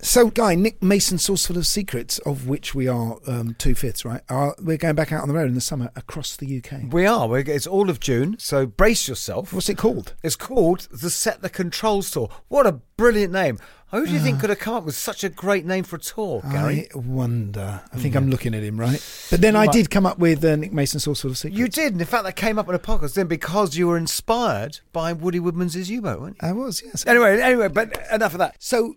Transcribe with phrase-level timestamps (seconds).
[0.00, 4.20] So, Guy, Nick Mason, Saucerful of secrets, of which we are um, two fifths, right?
[4.28, 6.92] Are, we're going back out on the road in the summer across the UK.
[6.92, 7.26] We are.
[7.26, 9.54] We're, it's all of June, so brace yourself.
[9.54, 10.12] What's it called?
[10.22, 12.28] It's called the Set the Controls Tour.
[12.48, 13.58] What a brilliant name.
[13.90, 16.00] Who do you think could have come up with such a great name for a
[16.00, 16.88] tour, Gary?
[16.94, 17.80] I wonder.
[17.92, 19.00] I think I'm looking at him, right?
[19.30, 21.56] But then I did come up with uh, Nick Mason, Saucerful of secrets.
[21.56, 21.92] You did.
[21.92, 25.12] and In fact, that came up in a podcast then because you were inspired by
[25.14, 26.48] Woody Woodmansey's U-Boat, weren't you?
[26.48, 27.06] I was, yes.
[27.06, 28.56] Anyway, anyway, but enough of that.
[28.58, 28.96] So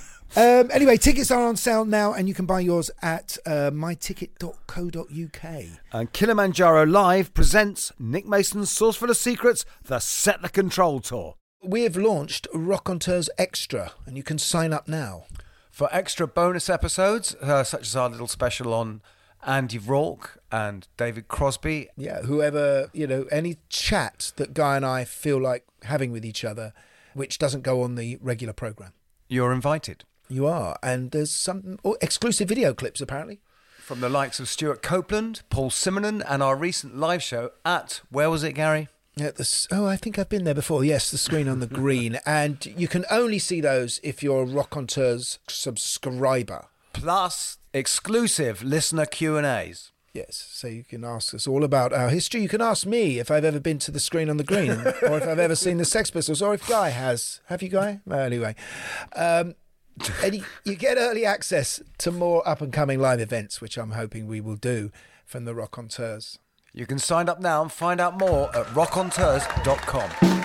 [0.35, 5.65] um, anyway, tickets are on sale now, and you can buy yours at uh, myticket.co.uk.
[5.91, 11.35] And Kilimanjaro Live presents Nick Mason's Saucerful of Secrets, the Set the Control Tour.
[11.63, 15.25] We have launched Rockonteurs Extra, and you can sign up now.
[15.69, 19.01] For extra bonus episodes, uh, such as our little special on
[19.45, 25.03] Andy Rourke and David Crosby, Yeah, whoever, you know, any chat that Guy and I
[25.05, 26.73] feel like having with each other,
[27.13, 28.93] which doesn't go on the regular program.
[29.27, 30.03] you're invited.
[30.31, 30.77] You are.
[30.81, 33.41] And there's some oh, exclusive video clips, apparently.
[33.79, 38.29] From the likes of Stewart Copeland, Paul Simonon, and our recent live show at, where
[38.29, 38.87] was it, Gary?
[39.17, 40.85] Yeah, this, oh, I think I've been there before.
[40.85, 42.17] Yes, the screen on the green.
[42.25, 46.67] And you can only see those if you're a Rockonteurs subscriber.
[46.93, 49.91] Plus exclusive listener Q&As.
[50.13, 52.41] Yes, so you can ask us all about our history.
[52.41, 55.17] You can ask me if I've ever been to the screen on the green, or
[55.17, 57.39] if I've ever seen the Sex Pistols, or if Guy has.
[57.45, 58.01] Have you, Guy?
[58.05, 58.55] Well, anyway,
[59.15, 59.55] um,
[60.23, 63.91] and you, you get early access to more up and coming live events, which I'm
[63.91, 64.91] hoping we will do
[65.25, 66.37] from the Rockonteurs.
[66.73, 70.40] You can sign up now and find out more at rockonteurs.com.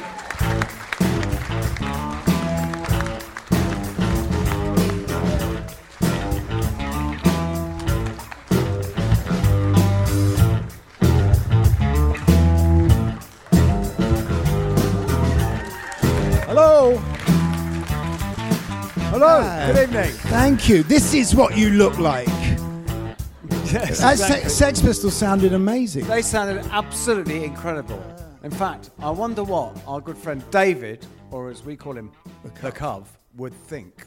[19.19, 19.73] Hello, Hi.
[19.73, 20.11] good evening.
[20.29, 20.83] Thank you.
[20.83, 22.29] This is what you look like.
[22.29, 24.17] Yes, That exactly.
[24.21, 26.07] Se- Sex Pistols sounded amazing.
[26.07, 27.99] They sounded absolutely incredible.
[28.43, 32.13] In fact, I wonder what our good friend David, or as we call him,
[32.61, 34.05] the Cov, would think.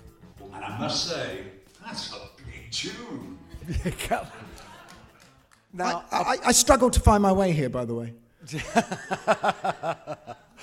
[0.53, 1.39] And I must say,
[1.83, 3.39] that's a big tune.
[5.73, 8.13] now, I, I, I struggled to find my way here, by the way.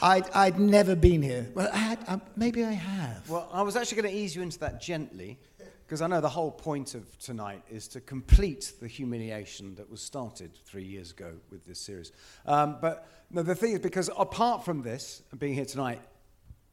[0.02, 1.50] I'd, I'd never been here.
[1.54, 3.28] Well, I had, uh, maybe I have.
[3.28, 5.38] well, I was actually going to ease you into that gently,
[5.86, 10.02] because I know the whole point of tonight is to complete the humiliation that was
[10.02, 12.12] started three years ago with this series.
[12.44, 16.00] Um, but no, the thing is, because apart from this, being here tonight,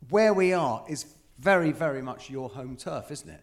[0.09, 1.05] where we are is
[1.39, 3.41] very, very much your home turf, isn't it?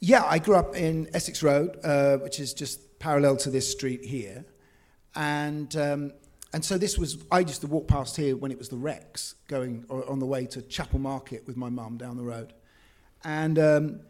[0.00, 4.04] Yeah, I grew up in Essex Road, uh, which is just parallel to this street
[4.04, 4.44] here,
[5.14, 6.12] and um,
[6.52, 7.18] and so this was.
[7.30, 10.46] I used to walk past here when it was the Rex, going on the way
[10.46, 12.52] to Chapel Market with my mum down the road,
[13.24, 13.58] and.
[13.58, 14.00] Um,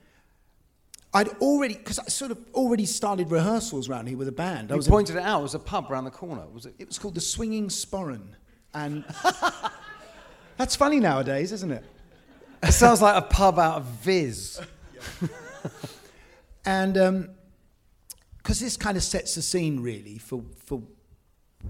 [1.14, 4.70] I'd already, because I sort of already started rehearsals around here with a band.
[4.70, 5.40] I You was in- pointed it out.
[5.40, 6.44] It was a pub around the corner.
[6.52, 6.74] Was it?
[6.78, 8.34] It was called the Swinging Sporran,
[8.74, 9.04] and
[10.58, 11.82] that's funny nowadays, isn't it?
[12.62, 14.60] It sounds like a pub out of Viz.
[16.64, 17.30] And
[18.36, 20.82] because this kind of sets the scene really for for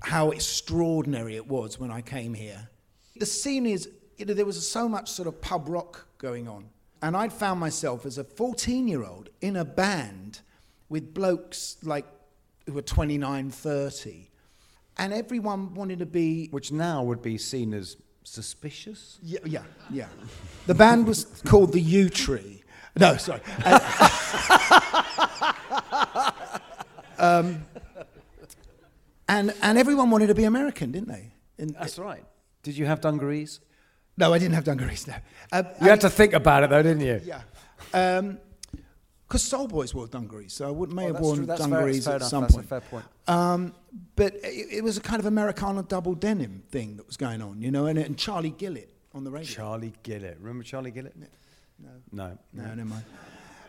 [0.02, 2.69] how extraordinary it was when I came here.
[3.17, 6.67] The scene is, you know, there was so much sort of pub rock going on,
[7.02, 10.40] and I'd found myself as a 14-year-old in a band
[10.88, 12.06] with blokes like
[12.67, 14.31] who were 29, 30,
[14.99, 19.19] and everyone wanted to be which now would be seen as suspicious.
[19.23, 20.08] Yeah, yeah, yeah.
[20.67, 22.62] The band was called the U Tree.
[22.99, 23.41] No, sorry.
[23.64, 23.82] And,
[27.19, 27.64] um,
[29.29, 31.33] and and everyone wanted to be American, didn't they?
[31.59, 32.25] And- That's right.
[32.63, 33.61] Did you have dungarees?
[34.17, 35.07] no, I didn't have dungarees.
[35.07, 35.15] No,
[35.53, 37.21] Um, You had to think about it, though, didn't you?
[37.25, 37.43] yeah.
[37.95, 38.39] Um,
[39.27, 41.47] Because Soul Boys wore dungarees, so I would, may Oh, have worn true.
[41.47, 42.31] That's fair- dungarees fair at enough.
[42.31, 42.69] some That's a point.
[42.69, 43.05] fair point.
[43.29, 43.75] Um,
[44.17, 47.61] but it, it was a kind of Americana double denim thing that was going on,
[47.61, 49.47] you know, and, and Charlie Gillett on the radio.
[49.55, 50.37] Charlie Gillett.
[50.41, 51.15] Remember Charlie Gillett?
[51.17, 51.27] No.
[52.11, 52.39] No.
[52.55, 53.05] No, never mind.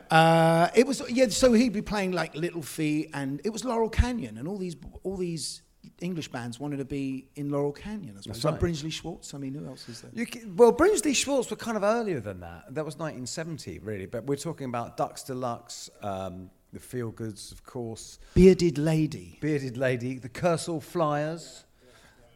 [0.09, 1.27] Uh, it was yeah.
[1.29, 4.75] So he'd be playing like Little Feat, and it was Laurel Canyon, and all these
[5.03, 5.61] all these
[6.01, 8.33] English bands wanted to be in Laurel Canyon as well.
[8.33, 8.59] That's So right.
[8.59, 9.33] Brinsley Schwarz.
[9.33, 10.11] I mean, who else is there?
[10.13, 12.65] You ca- well, Brinsley Schwarz were kind of earlier than that.
[12.73, 14.05] That was 1970, really.
[14.05, 19.37] But we're talking about Ducks Deluxe, um, the Feelgoods, of course, Bearded Lady.
[19.41, 21.65] Bearded Lady, the Kursaal Flyers.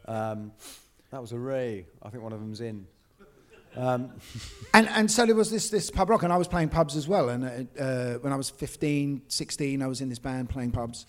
[0.05, 0.51] Um,
[1.11, 1.85] that was a Ray.
[2.01, 2.85] I think one of them's in.
[3.75, 4.11] Um,
[4.75, 7.07] And and so there was this this pub rock, and I was playing pubs as
[7.07, 7.29] well.
[7.29, 11.05] And uh, uh, when I was 15, 16, I was in this band playing pubs.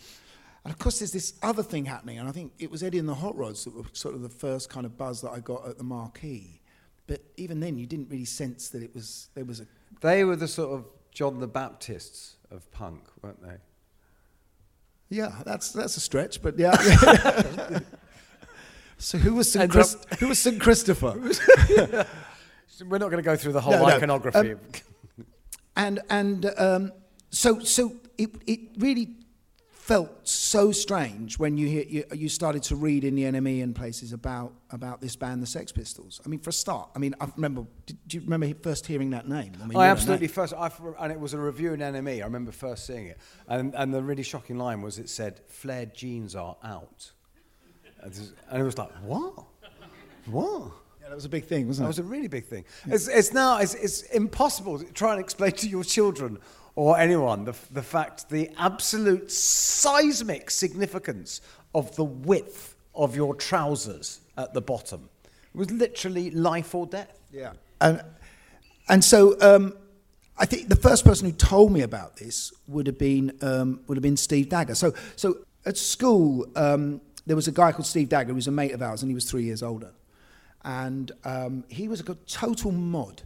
[0.65, 3.09] And of course, there's this other thing happening, and I think it was Eddie and
[3.09, 5.67] the Hot Rods that were sort of the first kind of buzz that I got
[5.67, 6.61] at the marquee.
[7.07, 9.67] But even then, you didn't really sense that it was there was a
[10.03, 13.57] they were the sort of John the Baptists of punk, weren't they?
[15.09, 15.43] yeah.
[15.47, 16.77] That's that's a stretch, but yeah.
[18.99, 19.63] so who was St.
[19.63, 20.61] End Chris, who was St.
[20.61, 21.19] Christopher?
[22.83, 23.97] We're not going to go through the whole No, no.
[23.97, 24.53] iconography.
[24.53, 24.59] Um,
[25.77, 26.93] and and um,
[27.31, 29.17] so so it it really
[29.85, 33.77] felt so strange when you hear you, you started to read in the NME and
[33.77, 36.23] places about about this band, the Sex Pistols.
[36.25, 37.67] I mean, for a start, I mean, I remember.
[37.85, 39.53] Did, do you remember first hearing that name?
[39.63, 40.71] I, mean, I absolutely first, I,
[41.01, 42.23] and it was a review in NME.
[42.23, 45.95] I remember first seeing it, and, and the really shocking line was it said, "Flared
[45.95, 47.13] jeans are out,"
[48.03, 48.15] and
[48.55, 49.45] it was like, "What?
[50.27, 50.73] What?"
[51.05, 51.85] Yeah, that was a big thing, wasn't it?
[51.85, 52.65] That was a really big thing.
[52.87, 56.39] It's, it's now it's, it's impossible to try and explain to your children
[56.77, 61.43] or anyone the, the fact, the absolute seismic significance
[61.75, 65.11] of the width of your trousers at the bottom.
[65.55, 67.21] It was literally life or death.
[67.31, 67.53] Yeah.
[67.83, 68.01] And,
[68.89, 69.77] and so um,
[70.39, 73.99] I think the first person who told me about this would have been, um, would
[73.99, 74.75] have been Steve Dagger.
[74.75, 78.53] So, so at school, um, there was a guy called Steve Dagger who was a
[78.53, 79.93] mate of ours, and he was three years older.
[80.65, 83.23] And um, he was a total mod.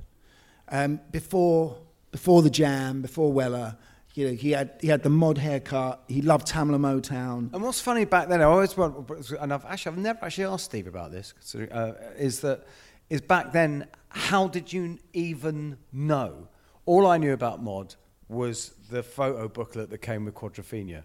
[0.70, 1.78] Um, before,
[2.10, 3.76] before the Jam, before Weller,
[4.14, 6.02] you know, he had, he had the mod haircut.
[6.08, 7.52] He loved Tamla Motown.
[7.52, 10.88] And what's funny back then, I always and I've actually I've never actually asked Steve
[10.88, 12.66] about this, uh, is that
[13.08, 16.48] is back then, how did you even know?
[16.84, 17.94] All I knew about mod
[18.28, 21.04] was the photo booklet that came with Quadrophenia.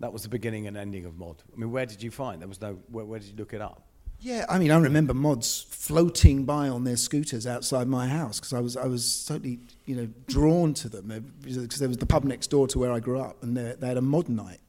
[0.00, 1.42] That was the beginning and ending of mod.
[1.52, 2.40] I mean, where did you find?
[2.40, 2.78] There was no.
[2.90, 3.86] Where, where did you look it up?
[4.20, 8.54] Yeah, I mean, I remember mods floating by on their scooters outside my house because
[8.54, 12.24] I was, I was totally, you know, drawn to them because there was the pub
[12.24, 14.60] next door to where I grew up, and they, they had a mod night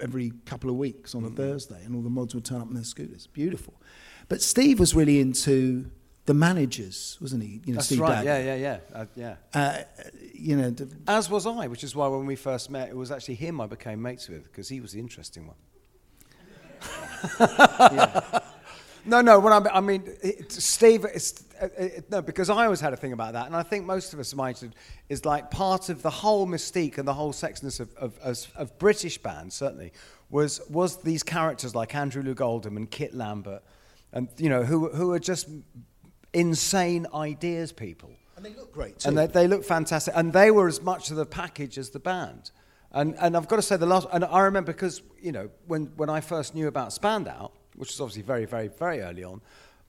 [0.00, 2.74] every couple of weeks on a Thursday, and all the mods would turn up on
[2.74, 3.26] their scooters.
[3.26, 3.74] Beautiful.
[4.28, 5.90] But Steve was really into
[6.26, 7.60] the managers, wasn't he?
[7.64, 8.24] You know, That's Steve right.
[8.24, 8.44] Dagger.
[8.44, 9.36] Yeah, yeah, yeah, uh, yeah.
[9.52, 9.82] Uh,
[10.32, 13.10] you know, the, As was I, which is why when we first met, it was
[13.10, 15.56] actually him I became mates with because he was the interesting one.
[19.06, 19.38] No, no.
[19.38, 21.04] What I mean, I mean it, Steve.
[21.04, 23.84] It's, uh, it, no, because I always had a thing about that, and I think
[23.84, 24.72] most of us might have,
[25.08, 28.78] is like part of the whole mystique and the whole sexiness of, of, of, of
[28.78, 29.54] British bands.
[29.54, 29.92] Certainly,
[30.30, 33.62] was was these characters like Andrew Loog Oldham and Kit Lambert,
[34.12, 35.48] and you know who who are just
[36.32, 38.10] insane ideas people.
[38.36, 39.08] and they look great too.
[39.08, 40.14] And they, they look fantastic.
[40.16, 42.50] And they were as much of the package as the band.
[42.92, 45.86] And, and I've got to say, the last, and I remember because, you know, when,
[45.96, 49.40] when I first knew about Spandau, which was obviously very, very, very early on,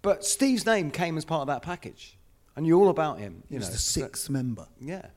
[0.02, 2.18] but Steve's name came as part of that package.
[2.58, 3.44] I knew all about him.
[3.50, 4.68] he You was know, the sixth member.
[4.80, 5.08] Yeah.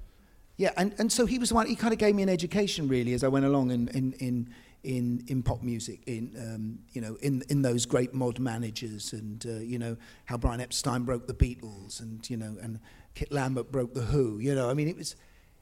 [0.57, 1.67] Yeah, and, and so he was the one.
[1.67, 4.55] He kind of gave me an education really as I went along in in in
[4.83, 9.45] in, in pop music, in um, you know in in those great mod managers, and
[9.47, 12.81] uh, you know how Brian Epstein broke the Beatles, and you know and
[13.15, 14.39] Kit Lambert broke the Who.
[14.41, 15.15] You know, I mean it was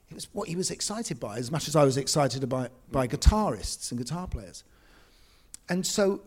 [0.09, 3.07] it was what he was excited by as much as I was excited by by
[3.07, 4.63] guitarists and guitar players,
[5.69, 6.21] and so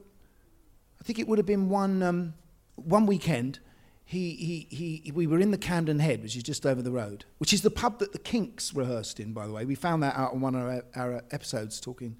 [1.01, 2.35] I think it would have been one um,
[2.77, 3.61] one weekend.
[4.05, 7.27] He, he, he, we were in the Camden Head, which is just over the road,
[7.39, 9.65] which is the pub that the Kinks rehearsed in, by the way.
[9.65, 12.17] We found that out on one of our, our episodes talking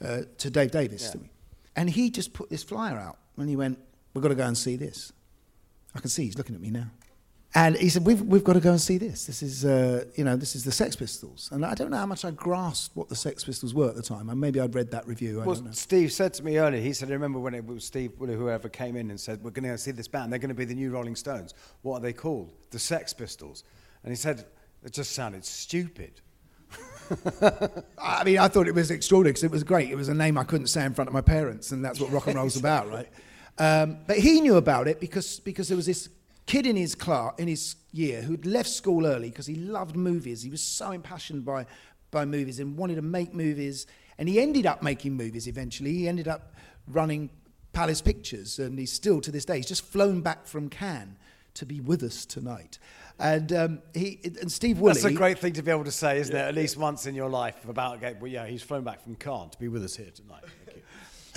[0.00, 1.20] uh, to Dave Davies, Yeah.
[1.74, 3.80] And he just put this flyer out and he went,
[4.14, 5.12] We've got to go and see this.
[5.96, 6.90] I can see he's looking at me now.
[7.52, 9.26] And he said, "We've we've got to go and see this.
[9.26, 12.06] This is uh, you know this is the Sex Pistols." And I don't know how
[12.06, 14.28] much I grasped what the Sex Pistols were at the time.
[14.28, 15.40] And maybe I'd read that review.
[15.40, 15.72] I Well.
[15.72, 18.94] Steve said to me earlier, he said, I remember when it was Steve, whoever came
[18.94, 20.30] in and said, We're going to see this band.
[20.30, 21.54] They're going to be the new Rolling Stones.
[21.82, 22.52] What are they called?
[22.70, 23.64] The Sex Pistols.
[24.04, 24.44] And he said,
[24.84, 26.20] It just sounded stupid.
[27.98, 29.90] I mean, I thought it was extraordinary because it was great.
[29.90, 32.12] It was a name I couldn't say in front of my parents, and that's what
[32.12, 33.08] rock and roll's about, right?
[33.58, 36.08] Um, but he knew about it because because there was this
[36.50, 40.42] kid in his class, in his year, who'd left school early because he loved movies.
[40.42, 41.64] He was so impassioned by,
[42.10, 43.86] by movies and wanted to make movies.
[44.18, 45.92] And he ended up making movies eventually.
[45.92, 46.56] He ended up
[46.88, 47.30] running
[47.72, 49.58] Palace Pictures, and he's still to this day.
[49.58, 51.16] He's just flown back from Cannes
[51.54, 52.80] to be with us tonight.
[53.20, 54.94] And um, he and Steve Woolley.
[54.94, 56.40] That's a great thing to be able to say, isn't it?
[56.40, 59.58] At least once in your life about, well, yeah, he's flown back from Cannes to
[59.58, 60.42] be with us here tonight.
[60.64, 60.82] Thank you.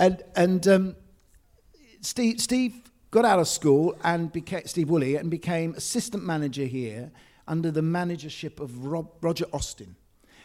[0.00, 0.96] And and um,
[2.00, 2.74] Steve Steve
[3.14, 7.12] got out of school and became Steve Woolley and became assistant manager here
[7.46, 9.94] under the managership of Rob, Roger Austin.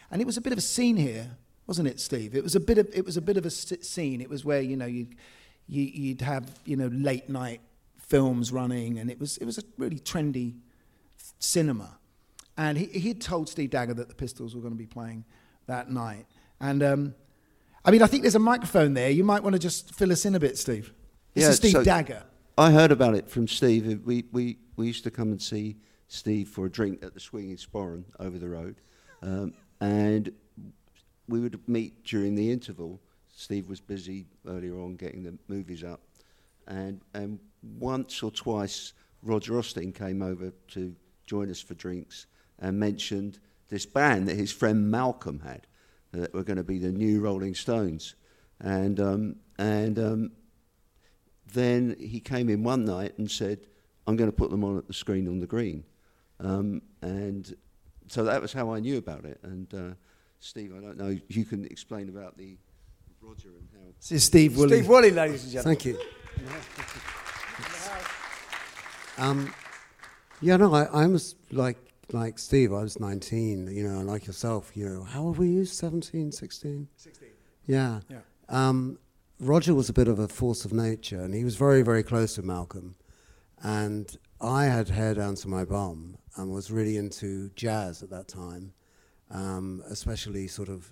[0.08, 1.36] And it was a bit of a scene here,
[1.66, 2.36] wasn't it, Steve?
[2.36, 4.20] It was a bit of it was a bit of a scene.
[4.20, 5.08] It was where you know you,
[5.66, 7.60] you you'd have you know late night
[7.98, 10.54] films running, and it was it was a really trendy
[11.40, 11.98] cinema.
[12.56, 15.24] And he he'd told Steve Dagger that the Pistols were going to be playing
[15.66, 16.26] that night.
[16.60, 17.14] And um,
[17.84, 19.10] I mean, I think there's a microphone there.
[19.10, 20.92] You might want to just fill us in a bit, Steve.
[21.34, 22.22] This is Steve so Dagger.
[22.60, 24.02] I heard about it from Steve.
[24.04, 27.56] We, we, we used to come and see Steve for a drink at the Swinging
[27.56, 28.82] Sporran over the road.
[29.22, 30.30] Um, and
[31.26, 33.00] we would meet during the interval.
[33.34, 36.02] Steve was busy earlier on getting the movies up.
[36.68, 37.38] And, and
[37.78, 42.26] once or twice, Roger Austin came over to join us for drinks
[42.58, 43.38] and mentioned
[43.70, 45.66] this band that his friend Malcolm had
[46.12, 48.16] that were going to be the new Rolling Stones.
[48.60, 50.32] And, um, and um,
[51.52, 53.66] then he came in one night and said,
[54.06, 55.84] I'm going to put them on at the screen on the green.
[56.40, 57.54] Um, and
[58.08, 59.38] so that was how I knew about it.
[59.42, 59.94] And uh,
[60.38, 62.56] Steve, I don't know, you can explain about the
[63.20, 63.92] Roger and how.
[63.98, 64.78] This is Steve Woolley.
[64.78, 65.76] Steve Woolley, ladies and gentlemen.
[65.76, 65.98] Thank you.
[69.18, 69.52] Um,
[70.40, 71.76] yeah, no, I, I was like
[72.12, 72.72] like Steve.
[72.72, 75.64] I was 19, you know, like yourself, you know, how old were you?
[75.64, 76.88] 17, 16?
[76.96, 77.28] 16.
[77.66, 78.00] Yeah.
[78.08, 78.18] Yeah.
[78.48, 78.98] Um,
[79.40, 82.34] Roger was a bit of a force of nature, and he was very, very close
[82.34, 82.94] to Malcolm.
[83.62, 88.28] And I had hair down to my bum and was really into jazz at that
[88.28, 88.72] time,
[89.30, 90.90] um, especially sort of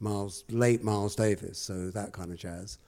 [0.00, 2.78] Miles, late Miles Davis, so that kind of jazz.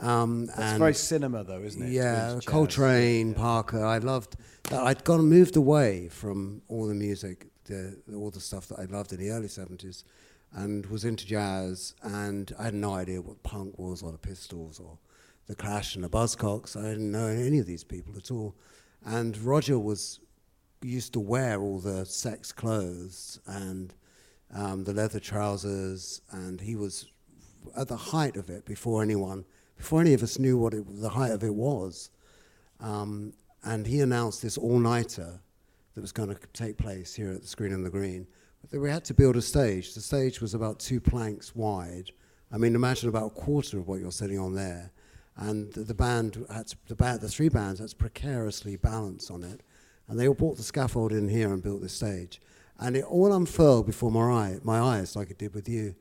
[0.00, 1.90] Um, That's very cinema, though, isn't it?
[1.90, 2.38] yeah.
[2.46, 3.84] Coltrane, Parker.
[3.84, 4.36] I loved
[4.70, 4.82] that.
[4.82, 9.12] I'd gone moved away from all the music, the, all the stuff that I loved
[9.12, 10.04] in the early seventies,
[10.52, 11.94] and was into jazz.
[12.02, 14.98] And I had no idea what punk was, or the Pistols, or
[15.46, 16.76] the Clash and the Buzzcocks.
[16.76, 18.54] I didn't know any of these people at all.
[19.04, 20.20] And Roger was
[20.82, 23.94] used to wear all the sex clothes and
[24.54, 27.06] um, the leather trousers, and he was
[27.76, 29.44] at the height of it before anyone,
[29.76, 32.10] before any of us knew what it, the height of it was.
[32.80, 35.40] Um, and he announced this all-nighter
[35.94, 38.26] that was going to take place here at the Screen on the Green.
[38.72, 39.94] We had to build a stage.
[39.94, 42.12] The stage was about two planks wide.
[42.52, 44.92] I mean, imagine about a quarter of what you're sitting on there.
[45.36, 49.62] And the, band had to, the, the three bands had to precariously balance on it.
[50.08, 52.40] And they all brought the scaffold in here and built the stage.
[52.78, 55.94] And it all unfurled before my, eye, my eyes, like it did with you.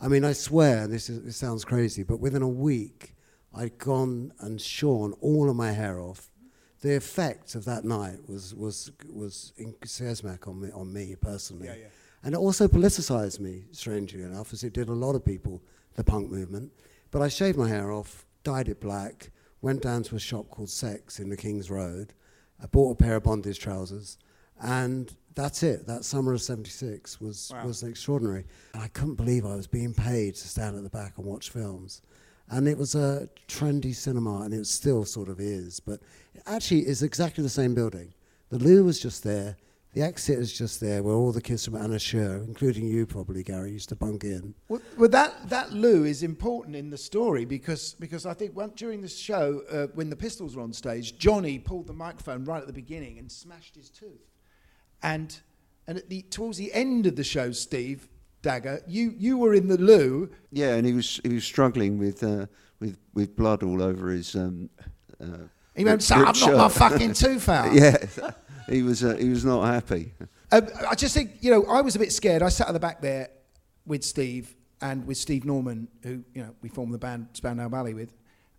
[0.00, 3.14] I mean, I swear, this, is, this sounds crazy, but within a week,
[3.54, 6.30] I'd gone and shorn all of my hair off.
[6.82, 9.52] The effect of that night was, was, was
[9.84, 11.68] seismic on me, on me personally.
[12.26, 15.62] And it also politicized me, strangely enough, as it did a lot of people,
[15.94, 16.72] the punk movement.
[17.12, 19.30] But I shaved my hair off, dyed it black,
[19.62, 22.14] went down to a shop called Sex in the King's Road.
[22.60, 24.18] I bought a pair of bondage trousers,
[24.60, 25.86] and that's it.
[25.86, 28.44] That summer of '76 was was extraordinary.
[28.74, 31.50] And I couldn't believe I was being paid to stand at the back and watch
[31.50, 32.02] films.
[32.48, 35.78] And it was a trendy cinema, and it still sort of is.
[35.78, 36.00] But
[36.34, 38.14] it actually, it's exactly the same building.
[38.48, 39.56] The loo was just there.
[39.96, 43.42] The exit is just there, where all the kids from Anna Scher, including you probably,
[43.42, 44.54] Gary, used to bunk in.
[44.68, 48.72] Well, well, that that loo is important in the story because because I think one,
[48.76, 52.60] during the show uh, when the Pistols were on stage, Johnny pulled the microphone right
[52.60, 54.34] at the beginning and smashed his tooth,
[55.02, 55.40] and
[55.86, 58.06] and at the towards the end of the show, Steve
[58.42, 60.30] Dagger, you you were in the loo.
[60.52, 62.48] Yeah, and he was he was struggling with uh,
[62.80, 64.34] with with blood all over his.
[64.34, 64.68] Um,
[65.18, 67.72] uh, He went, "So I've ripped knocked my fucking tooth out.
[67.72, 67.96] yeah,
[68.68, 70.12] he was uh, he was not happy.
[70.52, 72.40] Um, I just think, you know, I was a bit scared.
[72.42, 73.30] I sat at the back there
[73.84, 77.94] with Steve and with Steve Norman, who, you know, we formed the band Spandau Ballet
[77.94, 78.12] with.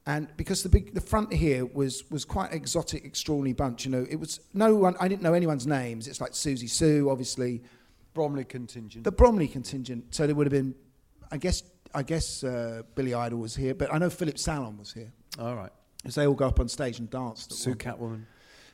[0.06, 3.86] And because the big, the front here was was quite exotic, extraordinary bunch.
[3.86, 4.96] You know, it was no one.
[5.00, 6.08] I didn't know anyone's names.
[6.08, 7.62] It's like Siouxsie Sioux, obviously,
[8.14, 9.04] Bromley contingent.
[9.04, 10.14] the Bromley contingent.
[10.16, 10.76] So there would have been,
[11.32, 14.94] I guess, I guess uh, Billy Idol was here, but I know Philip Sallon was
[14.94, 15.12] here.
[15.40, 15.72] All right.
[16.06, 17.48] As they all go up on stage and dance.
[17.50, 18.26] Sue one- Catwoman.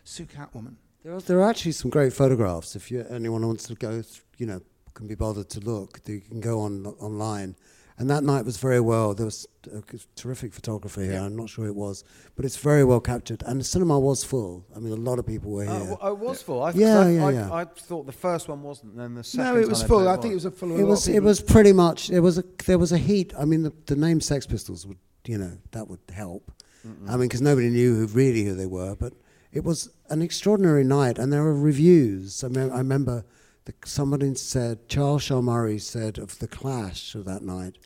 [0.03, 0.75] Soo Catwoman.
[1.03, 2.75] There are, there are actually some great photographs.
[2.75, 4.61] If you, anyone wants to go, th- you know,
[4.93, 7.55] can be bothered to look, you can go on online.
[7.99, 9.13] And that night was very well.
[9.13, 9.81] There was a
[10.15, 11.19] terrific photographer here.
[11.19, 12.03] I'm not sure it was,
[12.35, 13.43] but it's very well captured.
[13.45, 14.65] And the cinema was full.
[14.75, 15.97] I mean, a lot of people were oh, here.
[16.01, 16.63] Oh, well, it was full.
[16.63, 17.53] I, Yeah, I, yeah, I, yeah.
[17.53, 19.53] I thought the first one wasn't, and then the second.
[19.53, 19.99] No, it was time I full.
[19.99, 20.73] played I think it was a full.
[20.73, 23.31] of it was it was pretty much there was a there was a heat.
[23.37, 26.51] I mean, the, the name Sex Pistols would you know that would help.
[26.85, 29.13] I mean, because nobody knew who really who they were, but
[29.51, 32.43] it was an extraordinary night, and there were reviews.
[32.43, 33.23] I, mean, I remember
[33.65, 37.77] the, somebody said Charles Shaar Murray said of the Clash of that night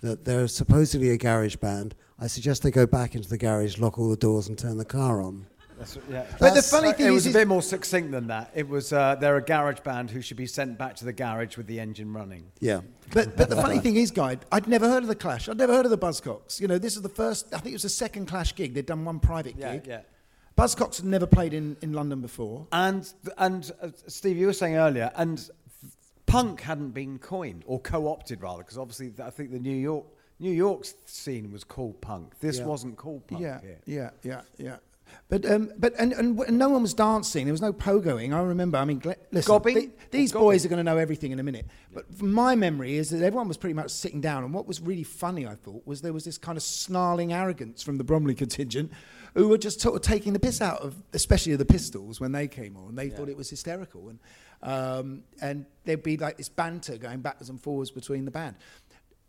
[0.00, 1.94] that they're supposedly a garage band.
[2.18, 4.84] I suggest they go back into the garage, lock all the doors, and turn the
[4.84, 5.46] car on.
[5.84, 6.22] That's, yeah.
[6.32, 8.50] But the That's- funny it thing was a bit more succinct than that.
[8.54, 11.56] It was uh, they're a garage band who should be sent back to the garage
[11.56, 12.46] with the engine running.
[12.60, 12.80] Yeah.
[13.12, 15.48] But, but the funny thing is, Guy, I'd never heard of the Clash.
[15.48, 16.60] I'd never heard of the Buzzcocks.
[16.60, 18.74] You know, this is the first, I think it was the second Clash gig.
[18.74, 19.86] They'd done one private Yeah, gig.
[19.86, 20.00] yeah.
[20.56, 22.66] Buzzcocks had never played in, in London before.
[22.72, 25.48] And and uh, Steve, you were saying earlier, and
[26.26, 30.04] punk hadn't been coined or co-opted rather, because obviously th- I think the New York
[30.40, 32.38] New York scene was called punk.
[32.40, 32.66] This Yeah.
[32.66, 33.80] wasn't called punk yeah, here.
[33.86, 34.76] yeah, yeah, yeah.
[35.28, 37.46] But um, but and, and w- no one was dancing.
[37.46, 38.34] There was no pogoing.
[38.34, 38.78] I remember.
[38.78, 39.00] I mean,
[39.32, 40.44] listen, these Gobbing.
[40.44, 41.66] boys are going to know everything in a minute.
[41.92, 44.44] But my memory is that everyone was pretty much sitting down.
[44.44, 47.82] And what was really funny, I thought, was there was this kind of snarling arrogance
[47.82, 48.92] from the Bromley contingent,
[49.34, 52.46] who were just sort of taking the piss out of, especially the Pistols when they
[52.46, 52.94] came on.
[52.94, 54.18] They thought it was hysterical, and
[54.62, 58.56] um, and there'd be like this banter going backwards and forwards between the band.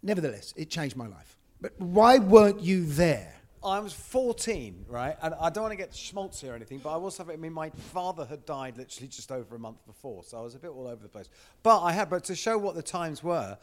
[0.03, 1.37] Nevertheless, it changed my life.
[1.61, 3.34] But why weren't you there?
[3.65, 5.17] I was 14, right?
[5.21, 7.53] And I don't want to get schmaltzy or anything, but I was having, I mean,
[7.53, 10.69] my father had died literally just over a month before, so I was a bit
[10.69, 11.29] all over the place.
[11.63, 13.57] But I had, but to show what the times were,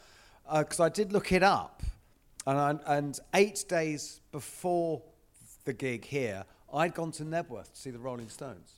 [0.52, 1.82] because I did look it up,
[2.46, 5.02] and, I, and eight days before
[5.64, 6.44] the gig here,
[6.74, 8.72] I'd gone to Knebworth to see the Rolling Stones.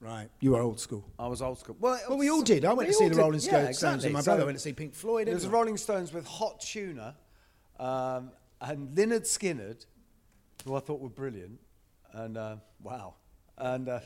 [0.00, 1.04] Right, you were old school.
[1.18, 1.76] I was old school.
[1.80, 2.64] Well, Well, we all did.
[2.64, 3.18] I went to see the did.
[3.20, 4.06] Rolling Yeah, Stones, exactly.
[4.08, 5.28] and my So brother went to see Pink Floyd.
[5.28, 5.50] There was the.
[5.50, 7.14] Rolling Stones with Hot Tuna
[7.78, 8.30] um,
[8.70, 9.86] and Lynyrd Skynyrd,
[10.64, 11.60] who I thought were brilliant.
[12.12, 13.14] And uh, wow.
[13.58, 14.00] And uh,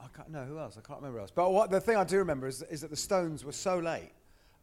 [0.00, 0.76] I can't know who else.
[0.78, 1.30] I can't remember else.
[1.30, 4.10] But what, the thing I do remember is, is that the Stones were so late.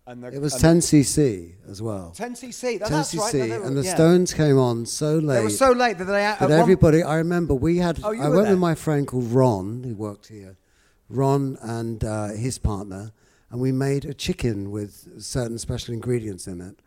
[0.08, 2.14] And the, It was and 10cc as well.
[2.16, 2.80] 10cc.
[2.80, 3.34] That, that's right.
[3.34, 3.96] 10cc, No, they were- and the yeah.
[3.96, 5.38] Stones came on so late.
[5.38, 8.00] They were so late that they at everybody, I remember we had.
[8.04, 8.52] Oh, you I went there.
[8.52, 10.58] with my friend called Ron, who worked here.
[11.10, 13.12] Ron and uh, his partner,
[13.50, 16.80] and we made a chicken with certain special ingredients in it.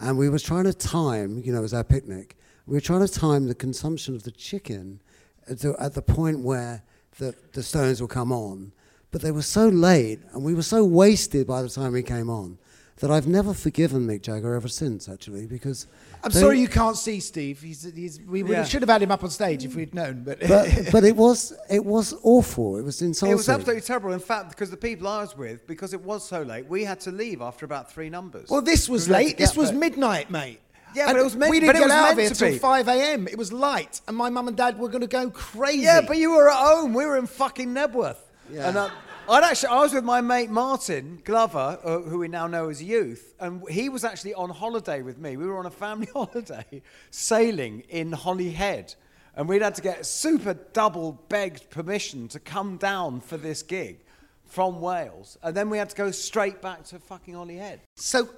[0.00, 2.36] And we were trying to time, you know, was our picnic.
[2.66, 5.00] We were trying to time the consumption of the chicken
[5.48, 6.82] at the, at the point where
[7.18, 8.72] the, the stones will come on.
[9.10, 12.28] But they were so late, and we were so wasted by the time we came
[12.28, 12.58] on,
[12.96, 15.86] that I've never forgiven Mick Jagger ever since, actually, because.
[16.24, 17.60] I'm they- sorry you can't see Steve.
[17.60, 18.64] He's, he's, we Yeah.
[18.64, 20.24] should have had him up on stage if we'd known.
[20.24, 22.76] But, but but it was it was awful.
[22.76, 23.32] It was insulting.
[23.32, 24.12] It was absolutely terrible.
[24.12, 27.00] In fact, because the people I was with, because it was so late, we had
[27.00, 28.48] to leave after about three numbers.
[28.50, 29.38] well, this was late.
[29.38, 30.60] This was midnight, mate.
[30.94, 32.88] Yeah, And but it was meant- We didn't it get was out of to 5
[32.88, 33.28] a.m.
[33.28, 35.82] It was light, and my mum and dad were going to go crazy.
[35.82, 36.94] Yeah, but you were at home.
[36.94, 38.16] We were in fucking Knebworth.
[38.50, 38.68] Yeah.
[38.68, 38.88] And uh,
[39.30, 42.82] I'd actually, I was with my mate Martin Glover, uh, who we now know as
[42.82, 45.36] Youth, and he was actually on holiday with me.
[45.36, 48.94] We were on a family holiday sailing in Holyhead.
[49.34, 54.00] And we'd had to get super double begged permission to come down for this gig
[54.46, 55.36] from Wales.
[55.42, 57.82] And then we had to go straight back to fucking Holyhead.
[57.96, 58.30] So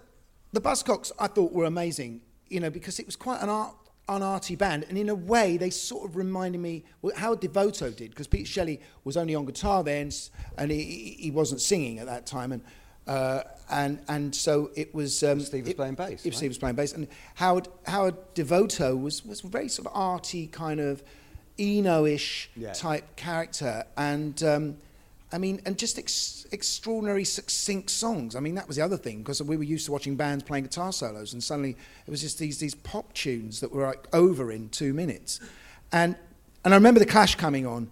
[0.53, 3.76] the Buzzcocks, I thought, were amazing, you know, because it was quite an art,
[4.16, 6.85] an arty band, and in a way, they sort of reminded me
[7.16, 10.11] how Devoto did, because Pete Shelley was only on guitar then,
[10.59, 12.62] and he, he he wasn't singing at that time, and
[13.07, 15.23] uh, and and so it was.
[15.23, 16.35] Um, Steve was it- playing bass, If right?
[16.35, 20.81] Steve was playing bass, and Howard Howard Devoto was was very sort of arty, kind
[20.81, 21.03] of
[21.59, 22.73] Eno-ish Yeah.
[22.73, 24.42] type character, and.
[24.42, 24.77] Um,
[25.33, 28.35] I mean, and just ex- extraordinary succinct songs.
[28.35, 30.64] I mean, that was the other thing because we were used to watching bands playing
[30.64, 34.51] guitar solos, and suddenly it was just these these pop tunes that were like over
[34.51, 35.38] in two minutes.
[35.93, 36.16] And
[36.64, 37.90] and I remember the Clash coming on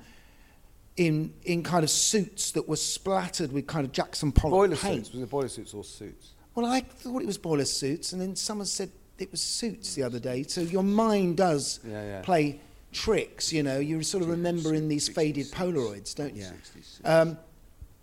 [0.97, 5.07] in in kind of suits that were splattered with kind of Jackson Pollock Boiler paint.
[5.07, 5.13] suits.
[5.15, 6.33] Was it boiler suits or suits?
[6.55, 10.03] Well, I thought it was boiler suits, and then someone said it was suits the
[10.03, 10.43] other day.
[10.43, 12.21] So your mind does Yeah, yeah.
[12.23, 12.61] play
[12.99, 13.79] tricks, you know.
[13.79, 16.47] you're sort of remember in these faded Polaroids, don't you?
[17.05, 17.39] Um,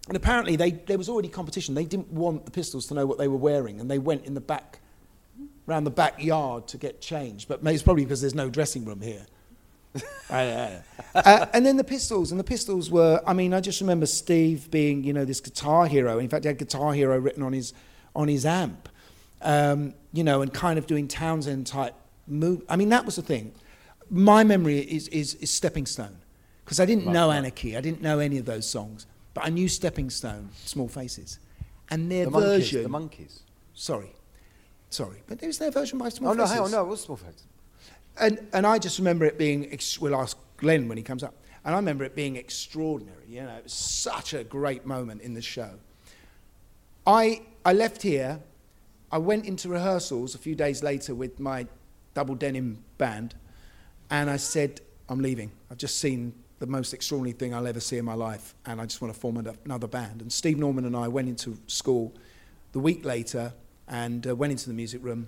[0.07, 1.75] and apparently, they, there was already competition.
[1.75, 4.35] They didn't want the Pistols to know what they were wearing, and they went in
[4.35, 4.79] the back,
[5.65, 7.47] round the backyard to get changed.
[7.47, 9.25] But it's probably because there's no dressing room here.
[10.29, 13.21] uh, and then the Pistols, and the Pistols were.
[13.25, 16.19] I mean, I just remember Steve being, you know, this guitar hero.
[16.19, 17.73] In fact, he had Guitar Hero written on his
[18.15, 18.87] on his amp,
[19.41, 21.95] um, you know, and kind of doing Townshend type
[22.27, 22.61] move.
[22.69, 23.53] I mean, that was the thing.
[24.09, 26.17] My memory is is, is Stepping Stone,
[26.63, 29.67] because I didn't know Anarchy, I didn't know any of those songs, but I knew
[29.67, 31.39] Stepping Stone, Small Faces,
[31.89, 32.41] and their The Monkees.
[32.41, 32.83] version.
[32.83, 33.39] The Monkees.
[33.73, 34.15] Sorry.
[34.89, 36.51] Sorry, but it was their version by Small Faces.
[36.51, 37.43] Oh, no, hang on, no, it was Small Faces.
[38.17, 41.33] And, and I just remember it being, ex- we'll ask Glen when he comes up,
[41.65, 43.25] and I remember it being extraordinary.
[43.27, 45.71] You know, it was such a great moment in the show.
[47.05, 48.39] I, I left here,
[49.11, 51.67] I went into rehearsals a few days later with my
[52.13, 53.35] double denim band,
[54.21, 55.51] and I said, I'm leaving.
[55.69, 58.85] I've just seen the most extraordinary thing I'll ever see in my life, and I
[58.85, 60.21] just want to form another band.
[60.21, 62.13] And Steve Norman and I went into school
[62.71, 63.53] the week later
[63.89, 65.27] and uh, went into the music room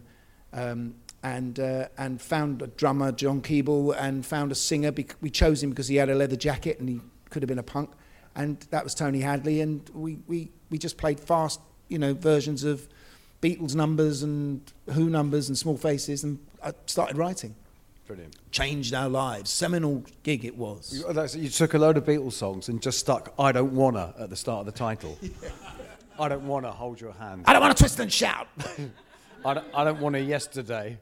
[0.53, 4.93] um, and, uh, and found a drummer, John Keeble, and found a singer.
[5.19, 7.63] We chose him because he had a leather jacket and he could have been a
[7.63, 7.91] punk.
[8.35, 12.63] And that was Tony Hadley, and we, we, we just played fast, you know, versions
[12.63, 12.87] of
[13.41, 14.61] Beatles numbers and
[14.93, 17.55] Who numbers and Small Faces, and I started writing.
[18.07, 18.35] Brilliant.
[18.51, 19.49] Changed our lives.
[19.49, 20.93] Seminal gig it was.
[20.93, 24.29] You, you took a load of Beatles songs and just stuck I Don't Wanna at
[24.29, 25.17] the start of the title.
[26.19, 27.43] I don't wanna hold your hand.
[27.45, 28.47] I don't want to twist and shout.
[29.45, 30.97] I don't, I don't wanna yesterday.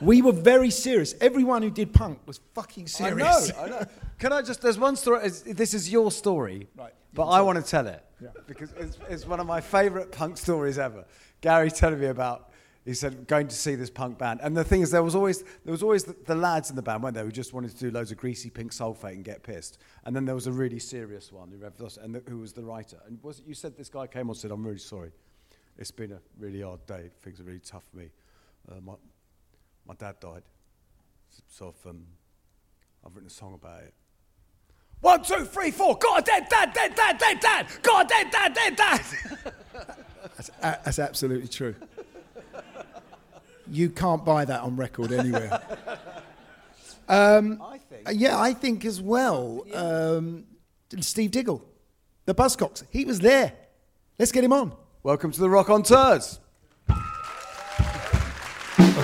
[0.00, 1.14] we were very serious.
[1.20, 3.52] Everyone who did punk was fucking serious.
[3.52, 3.86] I know, I know.
[4.18, 7.64] Can I just, there's one story, this is your story, Right, you but I want
[7.64, 8.04] to tell it
[8.48, 11.04] because it's, it's one of my favourite punk stories ever.
[11.40, 12.50] Gary telling me about,
[12.88, 14.40] he said, going to see this punk band.
[14.42, 16.80] And the thing is, there was always, there was always the, the lads in the
[16.80, 19.42] band, weren't there, who just wanted to do loads of greasy pink sulfate and get
[19.42, 19.76] pissed.
[20.06, 22.62] And then there was a really serious one who, rev- and the, who was the
[22.62, 22.96] writer.
[23.06, 25.12] And was you said this guy came on and said, I'm really sorry.
[25.76, 27.10] It's been a really hard day.
[27.22, 28.08] Things are really tough for me.
[28.72, 28.94] Uh, my,
[29.86, 30.42] my dad died.
[31.46, 32.06] So I've, um,
[33.04, 33.92] I've written a song about it.
[35.02, 35.98] One, two, three, four.
[35.98, 37.66] God, dead, dad, dead, dad, dead, dad.
[37.82, 39.04] God, dead, dad, dead, dad.
[40.36, 41.74] That's, a- that's absolutely true.
[43.70, 45.60] You can't buy that on record anywhere.
[47.10, 48.20] Um, I think.
[48.20, 49.64] Yeah, I think as well.
[49.72, 50.44] Um,
[51.00, 51.64] Steve Diggle,
[52.26, 53.54] the Buzzcocks, he was there.
[54.18, 54.74] Let's get him on.
[55.02, 56.38] Welcome to the Rockonteurs.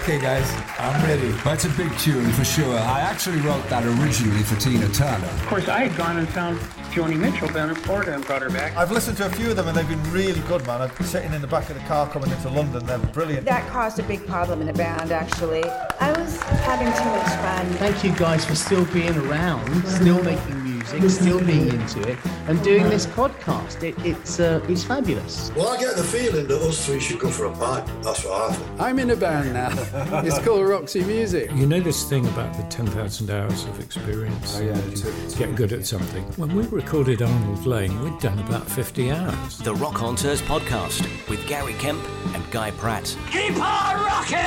[0.04, 1.30] Okay, guys, I'm ready.
[1.44, 2.76] That's a big tune for sure.
[2.76, 5.24] I actually wrote that originally for Tina Turner.
[5.24, 6.58] Of course, I had gone and found
[6.92, 8.76] Joni Mitchell down in Florida and brought her back.
[8.76, 10.82] I've listened to a few of them and they've been really good, man.
[10.82, 12.84] I'm sitting in the back of the car coming into London.
[12.84, 13.46] They're brilliant.
[13.46, 15.64] That caused a big problem in the band, actually.
[15.64, 17.66] I was having too much fun.
[17.78, 22.18] Thank you guys for still being around, still making music, still being into it,
[22.48, 23.82] and doing this podcast.
[23.82, 25.50] It, it's uh, it's fabulous.
[25.56, 27.86] Well, I get the feeling that us three should go for a pint.
[28.02, 28.80] That's what I think.
[28.80, 29.70] I'm in a band now.
[30.22, 31.50] it's called Roxy Music.
[31.54, 34.56] You know this thing about the 10,000 hours of experience?
[34.58, 36.22] Oh, yeah, and it's- it's- get good at something.
[36.36, 39.58] When we recorded Arnold Layne, we'd done about 50 hours.
[39.58, 42.02] The Rockonteurs podcast with Gary Kemp
[42.34, 43.16] and Guy Pratt.
[43.30, 44.38] Keep on rocking!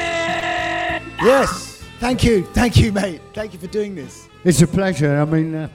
[1.24, 1.84] Yes.
[2.00, 2.44] Thank you.
[2.54, 3.22] Thank you, mate.
[3.34, 4.28] Thank you for doing this.
[4.44, 5.20] It's a pleasure.
[5.20, 5.70] I mean, uh,